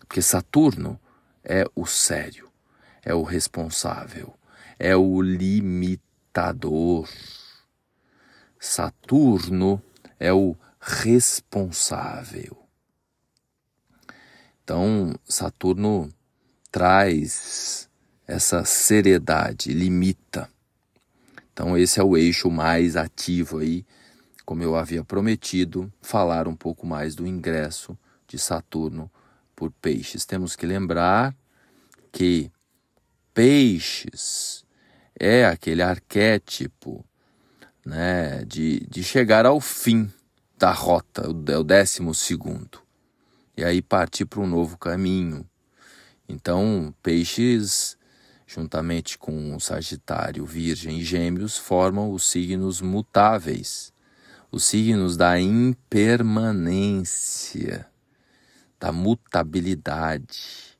porque 0.00 0.20
Saturno 0.20 1.00
é 1.44 1.64
o 1.76 1.86
sério, 1.86 2.50
é 3.04 3.14
o 3.14 3.22
responsável, 3.22 4.36
é 4.76 4.96
o 4.96 5.22
limitador 5.22 6.05
ditador. 6.36 7.08
Saturno 8.60 9.82
é 10.20 10.32
o 10.32 10.54
responsável. 10.78 12.58
Então, 14.62 15.14
Saturno 15.24 16.12
traz 16.70 17.88
essa 18.26 18.64
seriedade, 18.64 19.72
limita. 19.72 20.50
Então, 21.52 21.78
esse 21.78 22.00
é 22.00 22.04
o 22.04 22.16
eixo 22.18 22.50
mais 22.50 22.96
ativo 22.96 23.58
aí, 23.58 23.86
como 24.44 24.62
eu 24.62 24.76
havia 24.76 25.02
prometido, 25.02 25.90
falar 26.02 26.46
um 26.46 26.54
pouco 26.54 26.86
mais 26.86 27.14
do 27.14 27.26
ingresso 27.26 27.96
de 28.28 28.38
Saturno 28.38 29.10
por 29.54 29.70
Peixes. 29.70 30.26
Temos 30.26 30.54
que 30.54 30.66
lembrar 30.66 31.34
que 32.12 32.50
Peixes 33.32 34.65
é 35.18 35.46
aquele 35.46 35.82
arquétipo 35.82 37.02
né, 37.84 38.44
de, 38.44 38.86
de 38.88 39.02
chegar 39.02 39.44
ao 39.46 39.60
fim 39.60 40.08
da 40.58 40.70
rota, 40.72 41.22
é 41.22 41.58
o 41.58 41.64
décimo 41.64 42.14
segundo, 42.14 42.80
e 43.56 43.64
aí 43.64 43.82
partir 43.82 44.26
para 44.26 44.40
um 44.40 44.46
novo 44.46 44.78
caminho. 44.78 45.44
Então, 46.28 46.94
peixes, 47.02 47.96
juntamente 48.46 49.18
com 49.18 49.58
Sagitário, 49.60 50.44
Virgem 50.44 50.98
e 50.98 51.04
Gêmeos, 51.04 51.56
formam 51.56 52.10
os 52.10 52.28
signos 52.28 52.80
mutáveis, 52.80 53.92
os 54.50 54.64
signos 54.64 55.16
da 55.16 55.38
impermanência, 55.38 57.86
da 58.78 58.92
mutabilidade, 58.92 60.76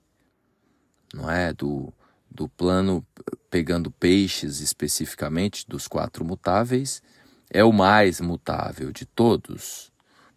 não 1.14 1.31
é? 1.31 1.52
Do, 1.52 1.93
do 2.37 2.49
plano 2.50 3.05
pegando 3.50 3.90
peixes 3.90 4.61
especificamente 4.61 5.66
dos 5.66 5.88
quatro 5.88 6.25
mutáveis, 6.25 7.02
é 7.50 7.64
o 7.64 7.73
mais 7.73 8.21
mutável 8.21 8.93
de 8.93 9.07
todos, 9.07 9.90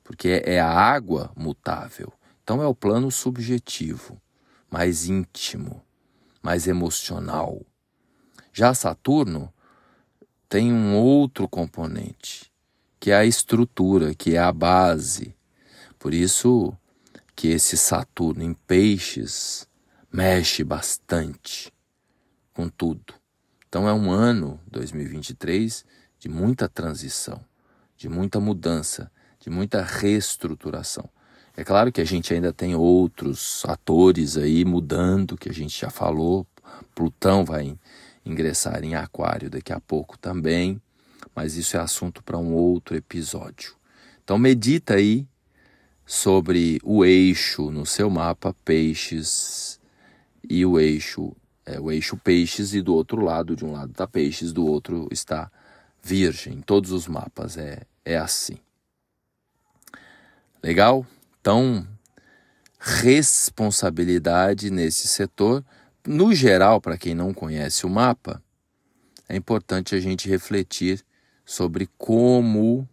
porque 0.03 0.41
é 0.45 0.59
a 0.59 0.71
água 0.71 1.31
mutável. 1.35 2.13
Então 2.41 2.63
é 2.63 2.67
o 2.67 2.73
plano 2.73 3.11
subjetivo, 3.11 4.19
mais 4.71 5.07
íntimo, 5.07 5.83
mais 6.41 6.65
emocional. 6.65 7.61
Já 8.53 8.73
Saturno 8.73 9.53
tem 10.47 10.71
um 10.71 10.95
outro 10.95 11.47
componente, 11.47 12.51
que 12.99 13.11
é 13.11 13.15
a 13.17 13.25
estrutura, 13.25 14.15
que 14.15 14.35
é 14.35 14.39
a 14.39 14.51
base. 14.51 15.35
Por 15.99 16.13
isso 16.13 16.73
que 17.35 17.49
esse 17.49 17.77
Saturno 17.77 18.43
em 18.43 18.53
peixes 18.53 19.67
mexe 20.11 20.63
bastante 20.63 21.71
com 22.59 22.67
tudo. 22.67 23.13
Então 23.69 23.87
é 23.87 23.93
um 23.93 24.11
ano 24.11 24.59
2023 24.69 25.85
de 26.19 26.27
muita 26.27 26.67
transição, 26.67 27.39
de 27.95 28.09
muita 28.09 28.37
mudança, 28.37 29.09
de 29.39 29.49
muita 29.49 29.81
reestruturação. 29.81 31.09
É 31.55 31.63
claro 31.63 31.89
que 31.89 32.01
a 32.01 32.05
gente 32.05 32.33
ainda 32.33 32.51
tem 32.51 32.75
outros 32.75 33.63
atores 33.65 34.35
aí 34.35 34.65
mudando, 34.65 35.37
que 35.37 35.47
a 35.47 35.53
gente 35.53 35.79
já 35.79 35.89
falou. 35.89 36.45
Plutão 36.93 37.45
vai 37.45 37.79
ingressar 38.25 38.83
em 38.83 38.93
Aquário 38.93 39.49
daqui 39.49 39.71
a 39.71 39.79
pouco 39.79 40.17
também, 40.17 40.81
mas 41.33 41.55
isso 41.55 41.77
é 41.77 41.79
assunto 41.79 42.21
para 42.21 42.37
um 42.37 42.53
outro 42.53 42.93
episódio. 42.93 43.73
Então 44.21 44.37
medita 44.37 44.95
aí 44.95 45.25
sobre 46.05 46.77
o 46.83 47.05
eixo 47.05 47.71
no 47.71 47.85
seu 47.85 48.09
mapa 48.09 48.53
peixes 48.65 49.79
e 50.49 50.65
o 50.65 50.77
eixo 50.77 51.33
é, 51.69 51.79
o 51.79 51.91
eixo 51.91 52.17
peixes 52.17 52.73
e 52.73 52.81
do 52.81 52.95
outro 52.95 53.21
lado 53.21 53.55
de 53.55 53.63
um 53.63 53.71
lado 53.71 53.91
está 53.91 54.07
peixes 54.07 54.51
do 54.51 54.65
outro 54.65 55.07
está 55.11 55.51
virgem. 56.01 56.61
Todos 56.61 56.91
os 56.91 57.07
mapas 57.07 57.57
é 57.57 57.83
é 58.03 58.17
assim. 58.17 58.57
Legal? 60.63 61.05
Então 61.39 61.87
responsabilidade 62.79 64.71
nesse 64.71 65.07
setor. 65.07 65.63
No 66.07 66.33
geral 66.33 66.81
para 66.81 66.97
quem 66.97 67.13
não 67.13 67.33
conhece 67.33 67.85
o 67.85 67.89
mapa 67.89 68.41
é 69.27 69.35
importante 69.35 69.93
a 69.93 69.99
gente 69.99 70.27
refletir 70.27 71.05
sobre 71.45 71.87
como 71.97 72.89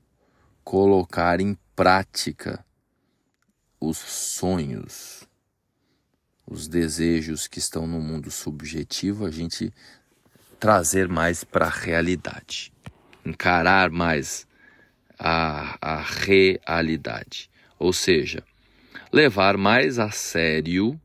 colocar 0.62 1.40
em 1.40 1.56
prática 1.74 2.64
os 3.80 3.96
sonhos, 3.98 5.25
os 6.46 6.68
desejos 6.68 7.46
que 7.46 7.58
estão 7.58 7.86
no 7.86 8.00
mundo 8.00 8.30
subjetivo, 8.30 9.26
a 9.26 9.30
gente 9.30 9.72
trazer 10.60 11.08
mais 11.08 11.44
para 11.44 11.66
a 11.66 11.70
realidade, 11.70 12.72
encarar 13.24 13.90
mais 13.90 14.46
a, 15.18 15.76
a 15.80 16.02
realidade. 16.02 17.50
Ou 17.78 17.92
seja, 17.92 18.42
levar 19.12 19.56
mais 19.56 19.98
a 19.98 20.10
sério 20.10 20.98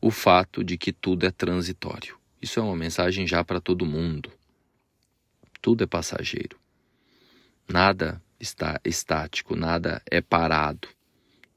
o 0.00 0.10
fato 0.10 0.64
de 0.64 0.76
que 0.76 0.92
tudo 0.92 1.26
é 1.26 1.30
transitório. 1.30 2.18
Isso 2.40 2.58
é 2.58 2.62
uma 2.62 2.76
mensagem 2.76 3.26
já 3.26 3.44
para 3.44 3.60
todo 3.60 3.86
mundo. 3.86 4.30
Tudo 5.62 5.84
é 5.84 5.86
passageiro. 5.86 6.58
Nada 7.68 8.20
está 8.38 8.80
estático, 8.84 9.56
nada 9.56 10.02
é 10.10 10.20
parado 10.20 10.88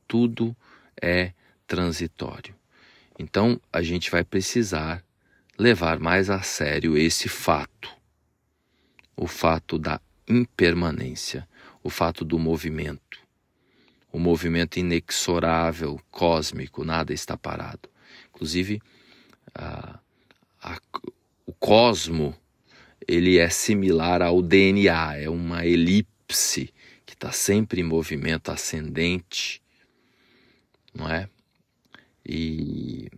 tudo 0.08 0.56
é 1.02 1.34
transitório. 1.68 2.56
Então 3.18 3.60
a 3.72 3.82
gente 3.82 4.12
vai 4.12 4.24
precisar 4.24 5.04
levar 5.58 6.00
mais 6.00 6.30
a 6.30 6.42
sério 6.42 6.98
esse 6.98 7.28
fato, 7.28 7.90
o 9.16 9.28
fato 9.28 9.80
da 9.80 10.00
impermanência, 10.28 11.48
o 11.84 11.90
fato 11.90 12.24
do 12.24 12.38
movimento, 12.38 13.20
o 14.12 14.20
movimento 14.20 14.78
inexorável, 14.78 16.00
cósmico, 16.12 16.84
nada 16.84 17.14
está 17.14 17.36
parado. 17.36 17.90
Inclusive, 18.30 18.82
a, 19.54 20.00
a, 20.62 20.78
o 21.46 21.54
cosmo 21.54 22.36
ele 23.08 23.38
é 23.38 23.50
similar 23.50 24.22
ao 24.22 24.42
DNA, 24.42 25.18
é 25.18 25.30
uma 25.30 25.66
elipse 25.66 26.74
que 27.06 27.14
está 27.14 27.32
sempre 27.32 27.82
em 27.82 27.84
movimento 27.84 28.52
ascendente 28.52 29.62
não 30.98 31.10
é? 31.10 31.30
E 32.28 33.10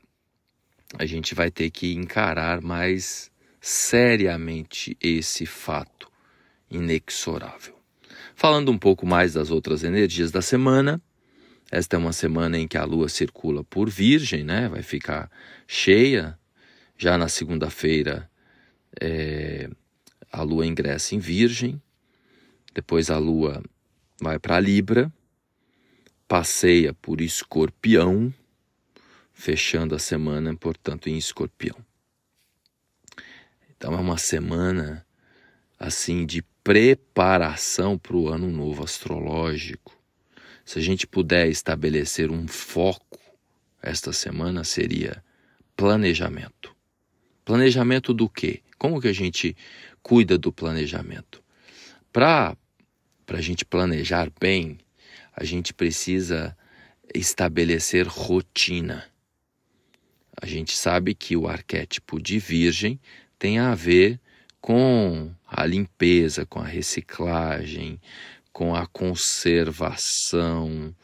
a 0.97 1.05
gente 1.05 1.33
vai 1.33 1.49
ter 1.49 1.71
que 1.71 1.93
encarar 1.93 2.61
mais 2.61 3.31
seriamente 3.59 4.95
esse 5.01 5.45
fato 5.45 6.09
inexorável. 6.69 7.75
Falando 8.35 8.71
um 8.71 8.77
pouco 8.77 9.05
mais 9.05 9.33
das 9.33 9.49
outras 9.49 9.83
energias 9.83 10.31
da 10.31 10.41
semana, 10.41 11.01
esta 11.71 11.95
é 11.95 11.99
uma 11.99 12.13
semana 12.13 12.57
em 12.57 12.67
que 12.67 12.77
a 12.77 12.85
lua 12.85 13.09
circula 13.09 13.63
por 13.63 13.89
Virgem, 13.89 14.43
né? 14.43 14.69
Vai 14.69 14.83
ficar 14.83 15.29
cheia. 15.67 16.37
Já 16.97 17.17
na 17.17 17.29
segunda-feira, 17.29 18.29
é, 18.99 19.69
a 20.31 20.41
lua 20.43 20.65
ingressa 20.65 21.15
em 21.15 21.19
Virgem. 21.19 21.81
Depois 22.73 23.09
a 23.09 23.17
lua 23.17 23.63
vai 24.21 24.37
para 24.37 24.59
Libra 24.59 25.11
passeia 26.29 26.93
por 26.93 27.21
Escorpião, 27.21 28.31
fechando 29.39 29.95
a 29.95 29.99
semana, 29.99 30.53
portanto, 30.53 31.07
em 31.07 31.17
Escorpião. 31.17 31.77
Então 33.69 33.93
é 33.93 33.97
uma 33.97 34.17
semana 34.17 35.05
assim 35.79 36.25
de 36.25 36.41
preparação 36.61 37.97
para 37.97 38.17
o 38.17 38.27
ano 38.27 38.51
novo 38.51 38.83
astrológico. 38.83 39.97
Se 40.65 40.77
a 40.77 40.81
gente 40.81 41.07
puder 41.07 41.47
estabelecer 41.47 42.29
um 42.29 42.49
foco 42.49 43.17
esta 43.81 44.11
semana 44.11 44.65
seria 44.65 45.23
planejamento. 45.73 46.75
Planejamento 47.45 48.13
do 48.13 48.27
quê? 48.27 48.61
Como 48.77 48.99
que 48.99 49.07
a 49.07 49.13
gente 49.13 49.55
cuida 50.03 50.37
do 50.37 50.51
planejamento? 50.51 51.41
Para 52.11 52.57
a 53.29 53.41
gente 53.41 53.63
planejar 53.63 54.29
bem, 54.37 54.79
a 55.33 55.45
gente 55.45 55.73
precisa 55.73 56.57
estabelecer 57.15 58.05
rotina. 58.05 59.08
A 60.41 60.45
gente 60.45 60.77
sabe 60.77 61.13
que 61.13 61.35
o 61.35 61.49
arquétipo 61.49 62.21
de 62.21 62.39
Virgem 62.39 62.97
tem 63.37 63.59
a 63.59 63.75
ver 63.75 64.17
com 64.61 65.33
a 65.45 65.65
limpeza, 65.65 66.45
com 66.45 66.59
a 66.59 66.65
reciclagem, 66.65 67.99
com 68.53 68.73
a 68.73 68.87
conservação, 68.87 70.95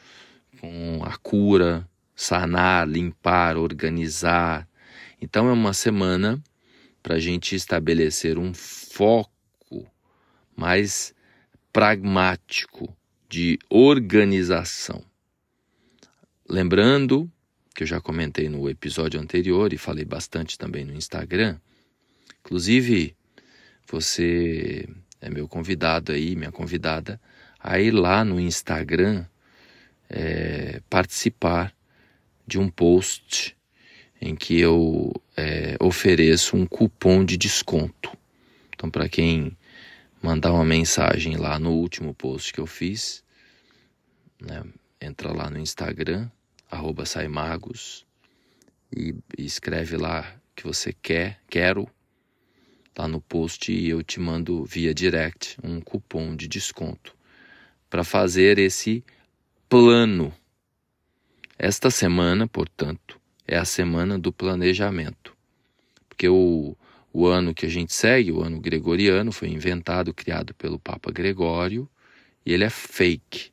com 0.62 1.04
a 1.04 1.18
cura, 1.18 1.86
sanar, 2.16 2.88
limpar, 2.88 3.58
organizar. 3.58 4.66
Então 5.22 5.50
é 5.50 5.52
uma 5.52 5.74
semana 5.74 6.42
para 7.04 7.16
a 7.16 7.20
gente 7.20 7.58
estabelecer 7.58 8.40
um 8.40 8.54
foco 8.54 9.86
mais 10.56 11.14
pragmático 11.74 12.96
de 13.28 13.60
organização. 13.70 15.04
Lembrando 16.48 17.30
que 17.76 17.84
eu 17.84 17.88
já 17.88 18.00
comentei 18.00 18.50
no 18.50 18.70
episódio 18.70 19.20
anterior 19.20 19.74
e 19.74 19.78
falei 19.78 20.06
bastante 20.06 20.58
também 20.58 20.86
no 20.86 20.94
Instagram. 20.94 21.58
Inclusive, 22.40 23.16
você 23.88 24.88
é 25.20 25.30
meu 25.30 25.48
convidado 25.48 26.12
aí, 26.12 26.36
minha 26.36 26.52
convidada, 26.52 27.20
a 27.60 27.80
ir 27.80 27.92
lá 27.92 28.24
no 28.24 28.40
Instagram 28.40 29.26
é, 30.10 30.82
participar 30.90 31.76
de 32.48 32.58
um 32.58 32.70
post 32.70 33.56
em 34.22 34.36
que 34.36 34.60
eu 34.60 35.12
é, 35.36 35.76
ofereço 35.80 36.56
um 36.56 36.66
cupom 36.66 37.26
de 37.26 37.38
desconto. 37.38 38.18
Então, 38.74 38.90
para 38.90 39.10
quem 39.10 39.56
mandar 40.26 40.54
uma 40.54 40.66
mensagem 40.66 41.38
lá 41.38 41.60
no 41.60 41.72
último 41.72 42.12
post 42.16 42.52
que 42.52 42.60
eu 42.60 42.66
fiz. 42.66 43.24
Né? 44.42 44.64
Entra 45.00 45.32
lá 45.32 45.52
no 45.52 45.60
Instagram, 45.60 46.28
arroba 46.70 47.06
saimagos, 47.06 48.06
e, 48.96 49.16
escreve 49.38 49.98
lá 49.98 50.36
que 50.56 50.64
você 50.64 50.94
quer, 50.94 51.42
quero, 51.50 51.88
lá 52.98 53.08
no 53.08 53.20
post 53.20 53.72
e 53.72 53.90
eu 53.90 54.02
te 54.02 54.20
mando 54.20 54.64
via 54.64 54.94
direct 54.94 55.58
um 55.62 55.82
cupom 55.82 56.36
de 56.36 56.48
desconto 56.48 57.16
para 57.90 58.04
fazer 58.04 58.58
esse 58.58 59.04
plano. 59.68 60.34
Esta 61.58 61.90
semana, 61.90 62.48
portanto, 62.48 63.20
é 63.48 63.58
a 63.58 63.66
semana 63.66 64.18
do 64.18 64.32
planejamento. 64.32 65.36
Porque 66.08 66.28
o, 66.30 66.76
o 67.12 67.28
ano 67.28 67.54
que 67.54 67.66
a 67.66 67.70
gente 67.70 67.94
segue, 67.94 68.32
o 68.32 68.42
ano 68.42 68.60
gregoriano, 68.60 69.32
foi 69.32 69.50
inventado, 69.50 70.14
criado 70.14 70.54
pelo 70.54 70.80
Papa 70.80 71.12
Gregório, 71.12 71.90
e 72.46 72.54
ele 72.54 72.64
é 72.64 72.70
fake. 72.70 73.52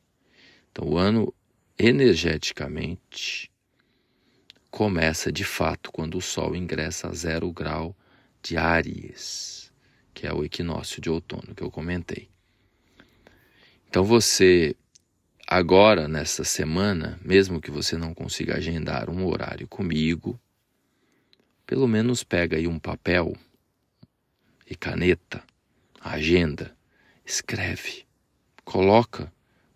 Então, 0.71 0.87
o 0.87 0.97
ano 0.97 1.33
energeticamente 1.77 3.51
começa 4.69 5.31
de 5.31 5.43
fato 5.43 5.91
quando 5.91 6.17
o 6.17 6.21
Sol 6.21 6.55
ingressa 6.55 7.07
a 7.07 7.13
zero 7.13 7.51
grau 7.51 7.95
de 8.41 8.57
Áries, 8.57 9.71
que 10.13 10.27
é 10.27 10.33
o 10.33 10.43
equinócio 10.43 11.01
de 11.01 11.09
outono 11.09 11.55
que 11.55 11.63
eu 11.63 11.71
comentei. 11.71 12.29
Então 13.87 14.03
você 14.03 14.75
agora 15.47 16.07
nessa 16.07 16.43
semana, 16.43 17.19
mesmo 17.23 17.61
que 17.61 17.71
você 17.71 17.97
não 17.97 18.13
consiga 18.13 18.55
agendar 18.55 19.09
um 19.09 19.25
horário 19.25 19.67
comigo, 19.67 20.39
pelo 21.65 21.87
menos 21.87 22.23
pega 22.23 22.57
aí 22.57 22.67
um 22.67 22.79
papel 22.79 23.35
e 24.69 24.75
caneta, 24.75 25.43
agenda, 25.99 26.75
escreve, 27.25 28.05
coloca 28.63 29.31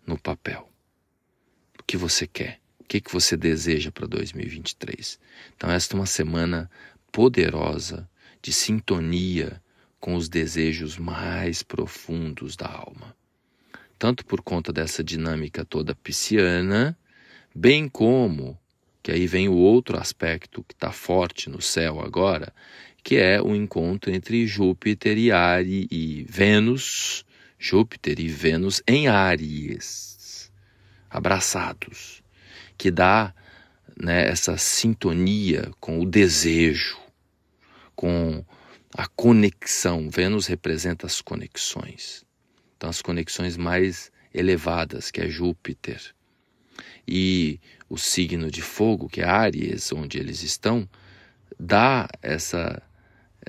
no 0.06 0.18
papel 0.18 0.67
que 1.88 1.96
você 1.96 2.26
quer, 2.26 2.60
o 2.78 2.84
que, 2.84 3.00
que 3.00 3.10
você 3.10 3.34
deseja 3.34 3.90
para 3.90 4.06
2023. 4.06 5.18
Então, 5.56 5.70
esta 5.70 5.96
é 5.96 5.98
uma 5.98 6.04
semana 6.04 6.70
poderosa 7.10 8.06
de 8.42 8.52
sintonia 8.52 9.60
com 9.98 10.14
os 10.14 10.28
desejos 10.28 10.98
mais 10.98 11.62
profundos 11.62 12.56
da 12.56 12.68
alma. 12.68 13.16
Tanto 13.98 14.22
por 14.26 14.42
conta 14.42 14.70
dessa 14.70 15.02
dinâmica 15.02 15.64
toda 15.64 15.94
pisciana, 15.94 16.96
bem 17.54 17.88
como 17.88 18.56
que 19.02 19.10
aí 19.10 19.26
vem 19.26 19.48
o 19.48 19.54
outro 19.54 19.98
aspecto 19.98 20.62
que 20.62 20.74
está 20.74 20.92
forte 20.92 21.48
no 21.48 21.62
céu 21.62 22.00
agora, 22.00 22.52
que 23.02 23.16
é 23.16 23.40
o 23.40 23.54
encontro 23.56 24.12
entre 24.12 24.46
Júpiter 24.46 25.16
e 25.16 25.32
Ares 25.32 25.86
e 25.90 26.26
Vênus, 26.28 27.24
Júpiter 27.58 28.20
e 28.20 28.28
Vênus 28.28 28.82
em 28.86 29.08
Ares, 29.08 30.17
abraçados, 31.10 32.22
que 32.76 32.90
dá 32.90 33.34
né, 34.00 34.28
essa 34.28 34.56
sintonia 34.56 35.70
com 35.80 36.00
o 36.00 36.06
desejo, 36.06 36.98
com 37.94 38.44
a 38.94 39.06
conexão. 39.08 40.08
Vênus 40.10 40.46
representa 40.46 41.06
as 41.06 41.20
conexões. 41.20 42.24
Então, 42.76 42.88
as 42.88 43.02
conexões 43.02 43.56
mais 43.56 44.12
elevadas, 44.32 45.10
que 45.10 45.20
é 45.20 45.28
Júpiter. 45.28 46.00
E 47.06 47.58
o 47.88 47.96
signo 47.96 48.50
de 48.50 48.62
fogo, 48.62 49.08
que 49.08 49.20
é 49.20 49.24
Áries, 49.24 49.92
onde 49.92 50.18
eles 50.18 50.42
estão, 50.42 50.88
dá 51.58 52.08
essa 52.22 52.82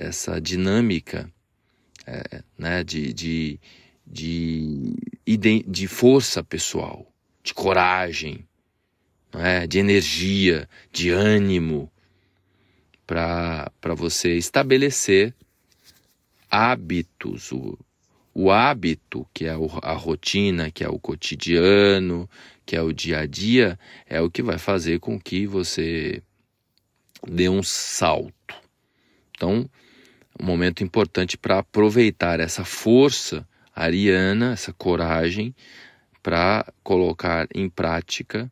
essa 0.00 0.40
dinâmica 0.40 1.30
é, 2.06 2.42
né, 2.58 2.82
de, 2.82 3.12
de, 3.12 3.60
de, 4.06 4.94
de 5.66 5.86
força 5.86 6.42
pessoal, 6.42 7.06
de 7.42 7.54
coragem, 7.54 8.46
é, 9.32 9.66
de 9.66 9.78
energia, 9.78 10.68
de 10.92 11.10
ânimo, 11.10 11.90
para 13.06 13.94
você 13.96 14.36
estabelecer 14.36 15.34
hábitos. 16.50 17.52
O, 17.52 17.78
o 18.34 18.50
hábito, 18.50 19.26
que 19.34 19.46
é 19.46 19.56
a 19.82 19.92
rotina, 19.94 20.70
que 20.70 20.84
é 20.84 20.88
o 20.88 20.98
cotidiano, 20.98 22.28
que 22.64 22.76
é 22.76 22.82
o 22.82 22.92
dia 22.92 23.20
a 23.20 23.26
dia, 23.26 23.78
é 24.06 24.20
o 24.20 24.30
que 24.30 24.42
vai 24.42 24.58
fazer 24.58 25.00
com 25.00 25.18
que 25.18 25.46
você 25.46 26.22
dê 27.26 27.48
um 27.48 27.62
salto. 27.62 28.54
Então, 29.36 29.68
um 30.40 30.44
momento 30.44 30.84
importante 30.84 31.36
para 31.36 31.58
aproveitar 31.58 32.40
essa 32.40 32.64
força 32.64 33.46
ariana, 33.74 34.52
essa 34.52 34.72
coragem, 34.72 35.54
para 36.22 36.66
colocar 36.82 37.46
em 37.54 37.68
prática, 37.68 38.50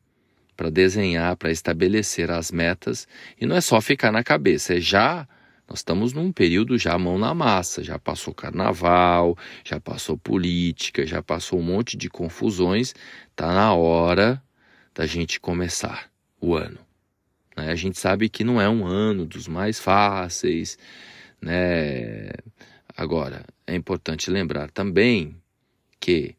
para 0.57 0.71
desenhar, 0.71 1.37
para 1.37 1.51
estabelecer 1.51 2.31
as 2.31 2.51
metas. 2.51 3.07
E 3.41 3.47
não 3.47 3.57
é 3.57 3.61
só 3.61 3.81
ficar 3.81 4.11
na 4.11 4.25
cabeça, 4.25 4.75
é 4.75 4.81
já. 4.81 5.29
Nós 5.69 5.81
estamos 5.81 6.15
num 6.15 6.33
período 6.33 6.79
já 6.79 6.97
mão 6.99 7.19
na 7.19 7.35
massa, 7.35 7.83
já 7.83 7.99
passou 7.99 8.33
carnaval, 8.33 9.37
já 9.63 9.79
passou 9.79 10.17
política, 10.17 11.07
já 11.07 11.23
passou 11.23 11.59
um 11.59 11.63
monte 11.63 11.97
de 11.97 12.09
confusões. 12.09 12.95
Está 13.31 13.53
na 13.53 13.75
hora 13.75 14.43
da 14.95 15.05
gente 15.07 15.39
começar 15.39 16.11
o 16.41 16.55
ano. 16.55 16.79
Né? 17.57 17.71
A 17.71 17.75
gente 17.75 17.99
sabe 17.99 18.29
que 18.29 18.43
não 18.43 18.61
é 18.61 18.69
um 18.69 18.87
ano 18.87 19.27
dos 19.27 19.47
mais 19.47 19.79
fáceis, 19.79 20.79
né? 21.41 22.31
Agora, 22.97 23.45
é 23.67 23.77
importante 23.77 24.31
lembrar 24.31 24.71
também 24.71 25.37
que 26.01 26.35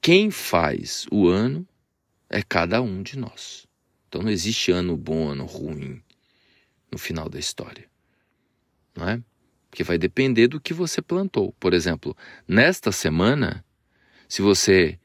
quem 0.00 0.30
faz 0.30 1.06
o 1.10 1.28
ano 1.28 1.66
é 2.28 2.42
cada 2.42 2.80
um 2.80 3.02
de 3.02 3.18
nós. 3.18 3.66
Então 4.08 4.22
não 4.22 4.30
existe 4.30 4.72
ano 4.72 4.96
bom, 4.96 5.28
ano 5.28 5.44
ruim 5.44 6.02
no 6.90 6.98
final 6.98 7.28
da 7.28 7.38
história. 7.38 7.88
Não 8.96 9.08
é? 9.08 9.22
Porque 9.70 9.84
vai 9.84 9.98
depender 9.98 10.48
do 10.48 10.60
que 10.60 10.74
você 10.74 11.00
plantou. 11.00 11.52
Por 11.60 11.72
exemplo, 11.72 12.16
nesta 12.46 12.90
semana, 12.90 13.64
se 14.28 14.42
você 14.42 14.98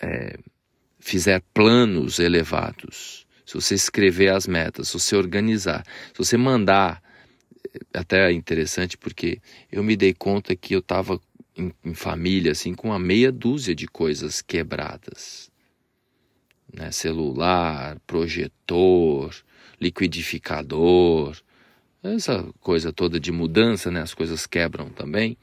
é, 0.00 0.38
fizer 1.00 1.42
planos 1.52 2.18
elevados, 2.18 3.26
se 3.44 3.54
você 3.54 3.74
escrever 3.74 4.28
as 4.28 4.46
metas, 4.46 4.88
se 4.88 4.94
você 4.94 5.16
organizar, 5.16 5.84
se 6.12 6.18
você 6.18 6.36
mandar 6.36 7.02
até 7.92 8.30
interessante 8.32 8.96
porque 8.96 9.40
eu 9.70 9.82
me 9.82 9.96
dei 9.96 10.14
conta 10.14 10.54
que 10.54 10.74
eu 10.74 10.78
estava 10.78 11.20
em, 11.56 11.72
em, 11.84 11.94
família 11.94 12.52
assim 12.52 12.74
com 12.74 12.88
uma 12.88 12.98
meia 12.98 13.30
dúzia 13.30 13.74
de 13.74 13.86
coisas 13.86 14.42
quebradas, 14.42 15.50
né? 16.72 16.90
Celular, 16.90 17.98
projetor, 18.06 19.34
liquidificador, 19.80 21.36
essa 22.02 22.44
coisa 22.60 22.92
toda 22.92 23.18
de 23.18 23.32
mudança, 23.32 23.90
né? 23.90 24.02
As 24.02 24.14
coisas 24.14 24.46
quebram 24.46 24.88
também. 24.90 25.36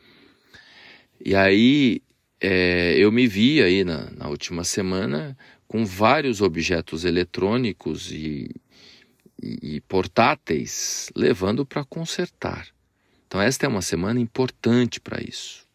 E 1.24 1.36
aí 1.36 2.02
é, 2.40 2.96
eu 2.98 3.12
me 3.12 3.28
vi 3.28 3.62
aí 3.62 3.84
na, 3.84 4.10
na 4.12 4.28
última 4.28 4.64
semana 4.64 5.38
com 5.68 5.86
vários 5.86 6.42
objetos 6.42 7.06
eletrônicos 7.06 8.12
e 8.12 8.50
e, 9.42 9.82
portáteis, 9.82 11.12
levando 11.16 11.66
para 11.66 11.84
consertar. 11.84 12.68
Então, 13.28 13.42
esta 13.42 13.66
é 13.66 13.70
uma 13.70 13.82
semana 13.82 14.20
importante 14.20 15.00
para 15.00 15.22
isso, 15.22 15.66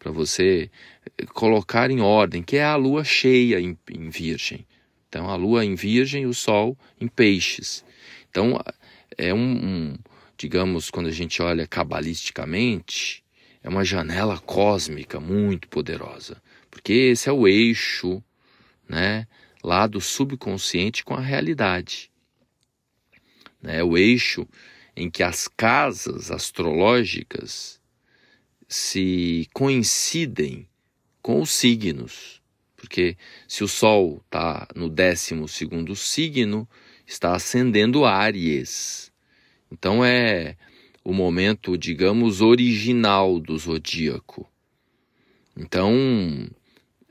para 0.00 0.10
você 0.10 0.68
eh, 1.16 1.26
colocar 1.26 1.92
em 1.92 2.00
ordem, 2.00 2.42
que 2.42 2.56
é 2.56 2.64
a 2.64 2.74
lua 2.74 3.04
cheia 3.04 3.60
em, 3.60 3.78
em 3.88 4.10
Virgem. 4.10 4.66
Então, 5.08 5.30
a 5.30 5.36
lua 5.36 5.64
em 5.64 5.76
Virgem 5.76 6.24
e 6.24 6.26
o 6.26 6.34
sol 6.34 6.76
em 7.00 7.06
Peixes. 7.06 7.84
Então, 8.28 8.60
é 9.16 9.32
um, 9.32 9.38
um 9.38 9.98
digamos, 10.36 10.90
quando 10.90 11.06
a 11.06 11.12
gente 11.12 11.40
olha 11.40 11.66
cabalisticamente, 11.68 13.22
é 13.62 13.68
uma 13.68 13.84
janela 13.84 14.38
cósmica 14.38 15.20
muito 15.20 15.68
poderosa, 15.68 16.42
porque 16.68 16.92
esse 16.92 17.28
é 17.28 17.32
o 17.32 17.46
eixo, 17.46 18.20
né, 18.88 19.28
lá 19.62 19.86
do 19.86 20.00
subconsciente 20.00 21.04
com 21.04 21.14
a 21.14 21.20
realidade 21.20 22.10
né, 23.62 23.82
o 23.82 23.96
eixo 23.96 24.46
em 24.96 25.10
que 25.10 25.22
as 25.22 25.48
casas 25.48 26.30
astrológicas 26.30 27.79
se 28.70 29.48
coincidem 29.52 30.68
com 31.20 31.42
os 31.42 31.50
signos. 31.50 32.40
Porque 32.76 33.16
se 33.48 33.64
o 33.64 33.68
Sol 33.68 34.22
está 34.24 34.68
no 34.76 34.88
décimo 34.88 35.48
segundo 35.48 35.96
signo, 35.96 36.68
está 37.04 37.34
ascendendo 37.34 38.04
Áries. 38.04 39.12
Então 39.72 40.04
é 40.04 40.56
o 41.02 41.12
momento, 41.12 41.76
digamos, 41.76 42.40
original 42.40 43.40
do 43.40 43.58
zodíaco. 43.58 44.48
Então 45.56 46.48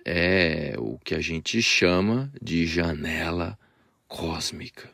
é 0.05 0.75
o 0.77 0.97
que 0.99 1.13
a 1.13 1.19
gente 1.19 1.61
chama 1.61 2.31
de 2.41 2.65
janela 2.65 3.59
cósmica. 4.07 4.89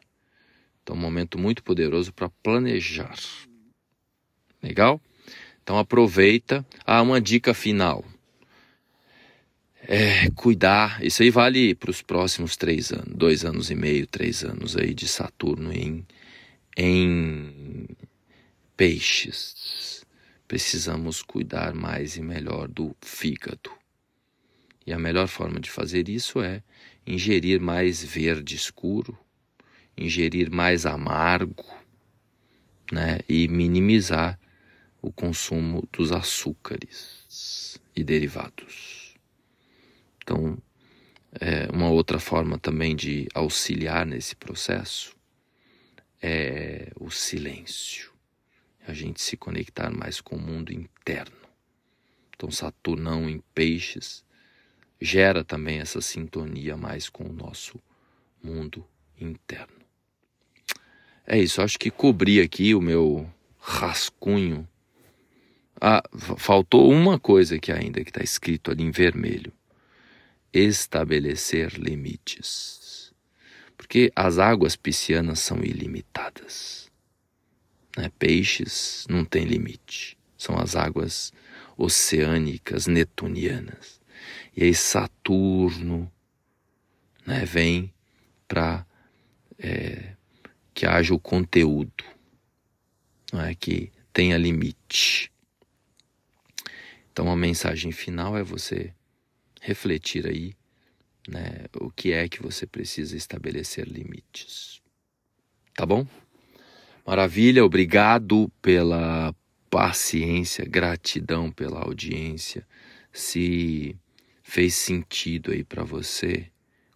Então, 0.81 0.95
um 0.95 0.99
momento 0.99 1.37
muito 1.37 1.63
poderoso 1.63 2.11
para 2.11 2.29
planejar. 2.43 3.15
Legal? 4.61 4.99
Então, 5.65 5.79
aproveita. 5.79 6.63
Ah, 6.85 7.01
uma 7.01 7.19
dica 7.19 7.51
final. 7.51 8.05
É, 9.87 10.29
cuidar, 10.35 11.03
isso 11.03 11.23
aí 11.23 11.31
vale 11.31 11.73
para 11.73 11.89
os 11.89 12.03
próximos 12.03 12.55
três 12.55 12.91
anos, 12.91 13.15
dois 13.15 13.43
anos 13.43 13.71
e 13.71 13.75
meio, 13.75 14.05
três 14.05 14.43
anos 14.43 14.77
aí 14.77 14.93
de 14.93 15.07
Saturno 15.07 15.73
em, 15.73 16.05
em 16.77 17.87
peixes. 18.77 20.05
Precisamos 20.47 21.23
cuidar 21.23 21.73
mais 21.73 22.15
e 22.15 22.21
melhor 22.21 22.67
do 22.67 22.95
fígado. 23.01 23.71
E 24.85 24.93
a 24.93 24.99
melhor 24.99 25.27
forma 25.27 25.59
de 25.59 25.71
fazer 25.71 26.07
isso 26.07 26.43
é 26.43 26.61
ingerir 27.07 27.59
mais 27.59 28.03
verde 28.03 28.55
escuro, 28.55 29.17
ingerir 29.97 30.51
mais 30.51 30.85
amargo, 30.85 31.65
né, 32.91 33.17
e 33.27 33.47
minimizar 33.47 34.39
o 35.05 35.11
consumo 35.11 35.87
dos 35.91 36.11
açúcares 36.11 37.79
e 37.95 38.03
derivados. 38.03 39.15
Então, 40.17 40.57
é 41.39 41.71
uma 41.71 41.89
outra 41.89 42.19
forma 42.19 42.57
também 42.57 42.95
de 42.95 43.27
auxiliar 43.33 44.05
nesse 44.05 44.35
processo 44.35 45.15
é 46.21 46.91
o 46.99 47.11
silêncio. 47.11 48.11
A 48.87 48.93
gente 48.93 49.21
se 49.21 49.37
conectar 49.37 49.91
mais 49.91 50.19
com 50.19 50.37
o 50.37 50.41
mundo 50.41 50.73
interno. 50.73 51.37
Então, 52.35 52.49
Saturnão 52.49 53.29
em 53.29 53.43
Peixes 53.53 54.23
gera 54.99 55.43
também 55.43 55.79
essa 55.79 56.01
sintonia 56.01 56.75
mais 56.75 57.09
com 57.09 57.25
o 57.25 57.33
nosso 57.33 57.79
mundo 58.41 58.83
interno. 59.21 59.85
É 61.27 61.37
isso, 61.37 61.61
acho 61.61 61.77
que 61.77 61.91
cobri 61.91 62.41
aqui 62.41 62.73
o 62.73 62.81
meu 62.81 63.29
rascunho. 63.59 64.67
Ah, 65.79 66.03
faltou 66.37 66.89
uma 66.89 67.19
coisa 67.19 67.55
aqui 67.55 67.71
ainda 67.71 68.03
que 68.03 68.09
está 68.09 68.23
escrito 68.23 68.71
ali 68.71 68.83
em 68.83 68.91
vermelho: 68.91 69.51
estabelecer 70.53 71.73
limites. 71.73 73.13
Porque 73.77 74.11
as 74.15 74.39
águas 74.39 74.75
piscianas 74.75 75.39
são 75.39 75.57
ilimitadas. 75.63 76.89
Né? 77.97 78.09
Peixes 78.17 79.05
não 79.09 79.25
tem 79.25 79.45
limite. 79.45 80.17
São 80.37 80.57
as 80.57 80.75
águas 80.75 81.33
oceânicas 81.77 82.87
netunianas. 82.87 83.99
E 84.55 84.63
aí 84.63 84.73
Saturno 84.73 86.11
né, 87.25 87.43
vem 87.45 87.93
para 88.47 88.85
é, 89.59 90.13
que 90.73 90.85
haja 90.85 91.13
o 91.13 91.19
conteúdo, 91.19 92.03
não 93.31 93.41
é 93.41 93.55
que 93.55 93.91
tenha 94.13 94.37
limite. 94.37 95.31
Então 97.15 97.31
a 97.31 97.35
mensagem 97.37 97.93
final 97.93 98.37
é 98.37 98.43
você 98.43 98.93
refletir 99.61 100.27
aí, 100.27 100.53
né, 101.25 101.63
o 101.79 101.89
que 101.89 102.11
é 102.11 102.27
que 102.27 102.43
você 102.43 102.67
precisa 102.67 103.15
estabelecer 103.15 103.87
limites. 103.87 104.81
Tá 105.73 105.85
bom? 105.85 106.05
Maravilha, 107.07 107.63
obrigado 107.63 108.51
pela 108.61 109.33
paciência, 109.69 110.65
gratidão 110.65 111.49
pela 111.49 111.79
audiência. 111.79 112.67
Se 113.13 113.95
fez 114.43 114.73
sentido 114.73 115.53
aí 115.53 115.63
para 115.63 115.85
você, 115.85 116.51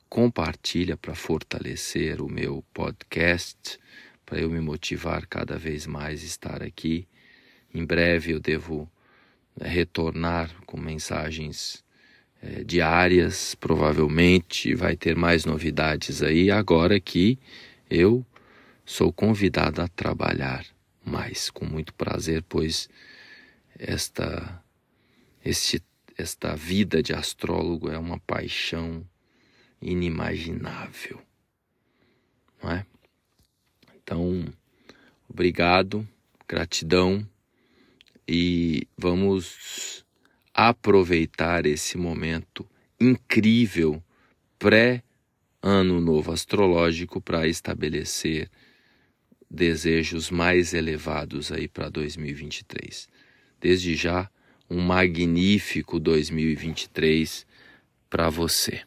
compartilha 0.09 0.97
para 0.97 1.15
fortalecer 1.15 2.21
o 2.21 2.27
meu 2.27 2.61
podcast, 2.73 3.79
para 4.25 4.41
eu 4.41 4.49
me 4.49 4.59
motivar 4.59 5.25
cada 5.27 5.57
vez 5.57 5.87
mais 5.87 6.21
a 6.23 6.25
estar 6.25 6.61
aqui. 6.61 7.07
Em 7.73 7.85
breve 7.85 8.33
eu 8.33 8.39
devo 8.41 8.91
retornar 9.59 10.49
com 10.65 10.77
mensagens 10.77 11.83
é, 12.41 12.63
diárias, 12.63 13.55
provavelmente 13.55 14.73
vai 14.73 14.95
ter 14.95 15.15
mais 15.15 15.45
novidades 15.45 16.23
aí, 16.23 16.49
agora 16.49 16.99
que 16.99 17.37
eu 17.89 18.25
sou 18.85 19.11
convidado 19.11 19.81
a 19.81 19.87
trabalhar 19.87 20.65
mais, 21.03 21.49
com 21.49 21.65
muito 21.65 21.93
prazer, 21.93 22.43
pois 22.47 22.89
esta, 23.77 24.63
este, 25.43 25.83
esta 26.17 26.55
vida 26.55 27.01
de 27.03 27.13
astrólogo 27.13 27.89
é 27.89 27.97
uma 27.97 28.19
paixão 28.19 29.05
inimaginável. 29.81 31.21
Não 32.61 32.71
é? 32.71 32.85
Então, 33.95 34.45
obrigado, 35.29 36.07
gratidão 36.47 37.27
e 38.31 38.87
vamos 38.95 40.05
aproveitar 40.53 41.65
esse 41.65 41.97
momento 41.97 42.63
incrível 43.01 44.03
pré-ano 44.59 45.99
novo 45.99 46.31
astrológico 46.31 47.19
para 47.19 47.47
estabelecer 47.47 48.47
desejos 49.49 50.29
mais 50.29 50.75
elevados 50.75 51.51
aí 51.51 51.67
para 51.67 51.89
2023. 51.89 53.09
Desde 53.59 53.95
já, 53.95 54.29
um 54.69 54.79
magnífico 54.79 55.99
2023 55.99 57.47
para 58.11 58.29
você. 58.29 58.83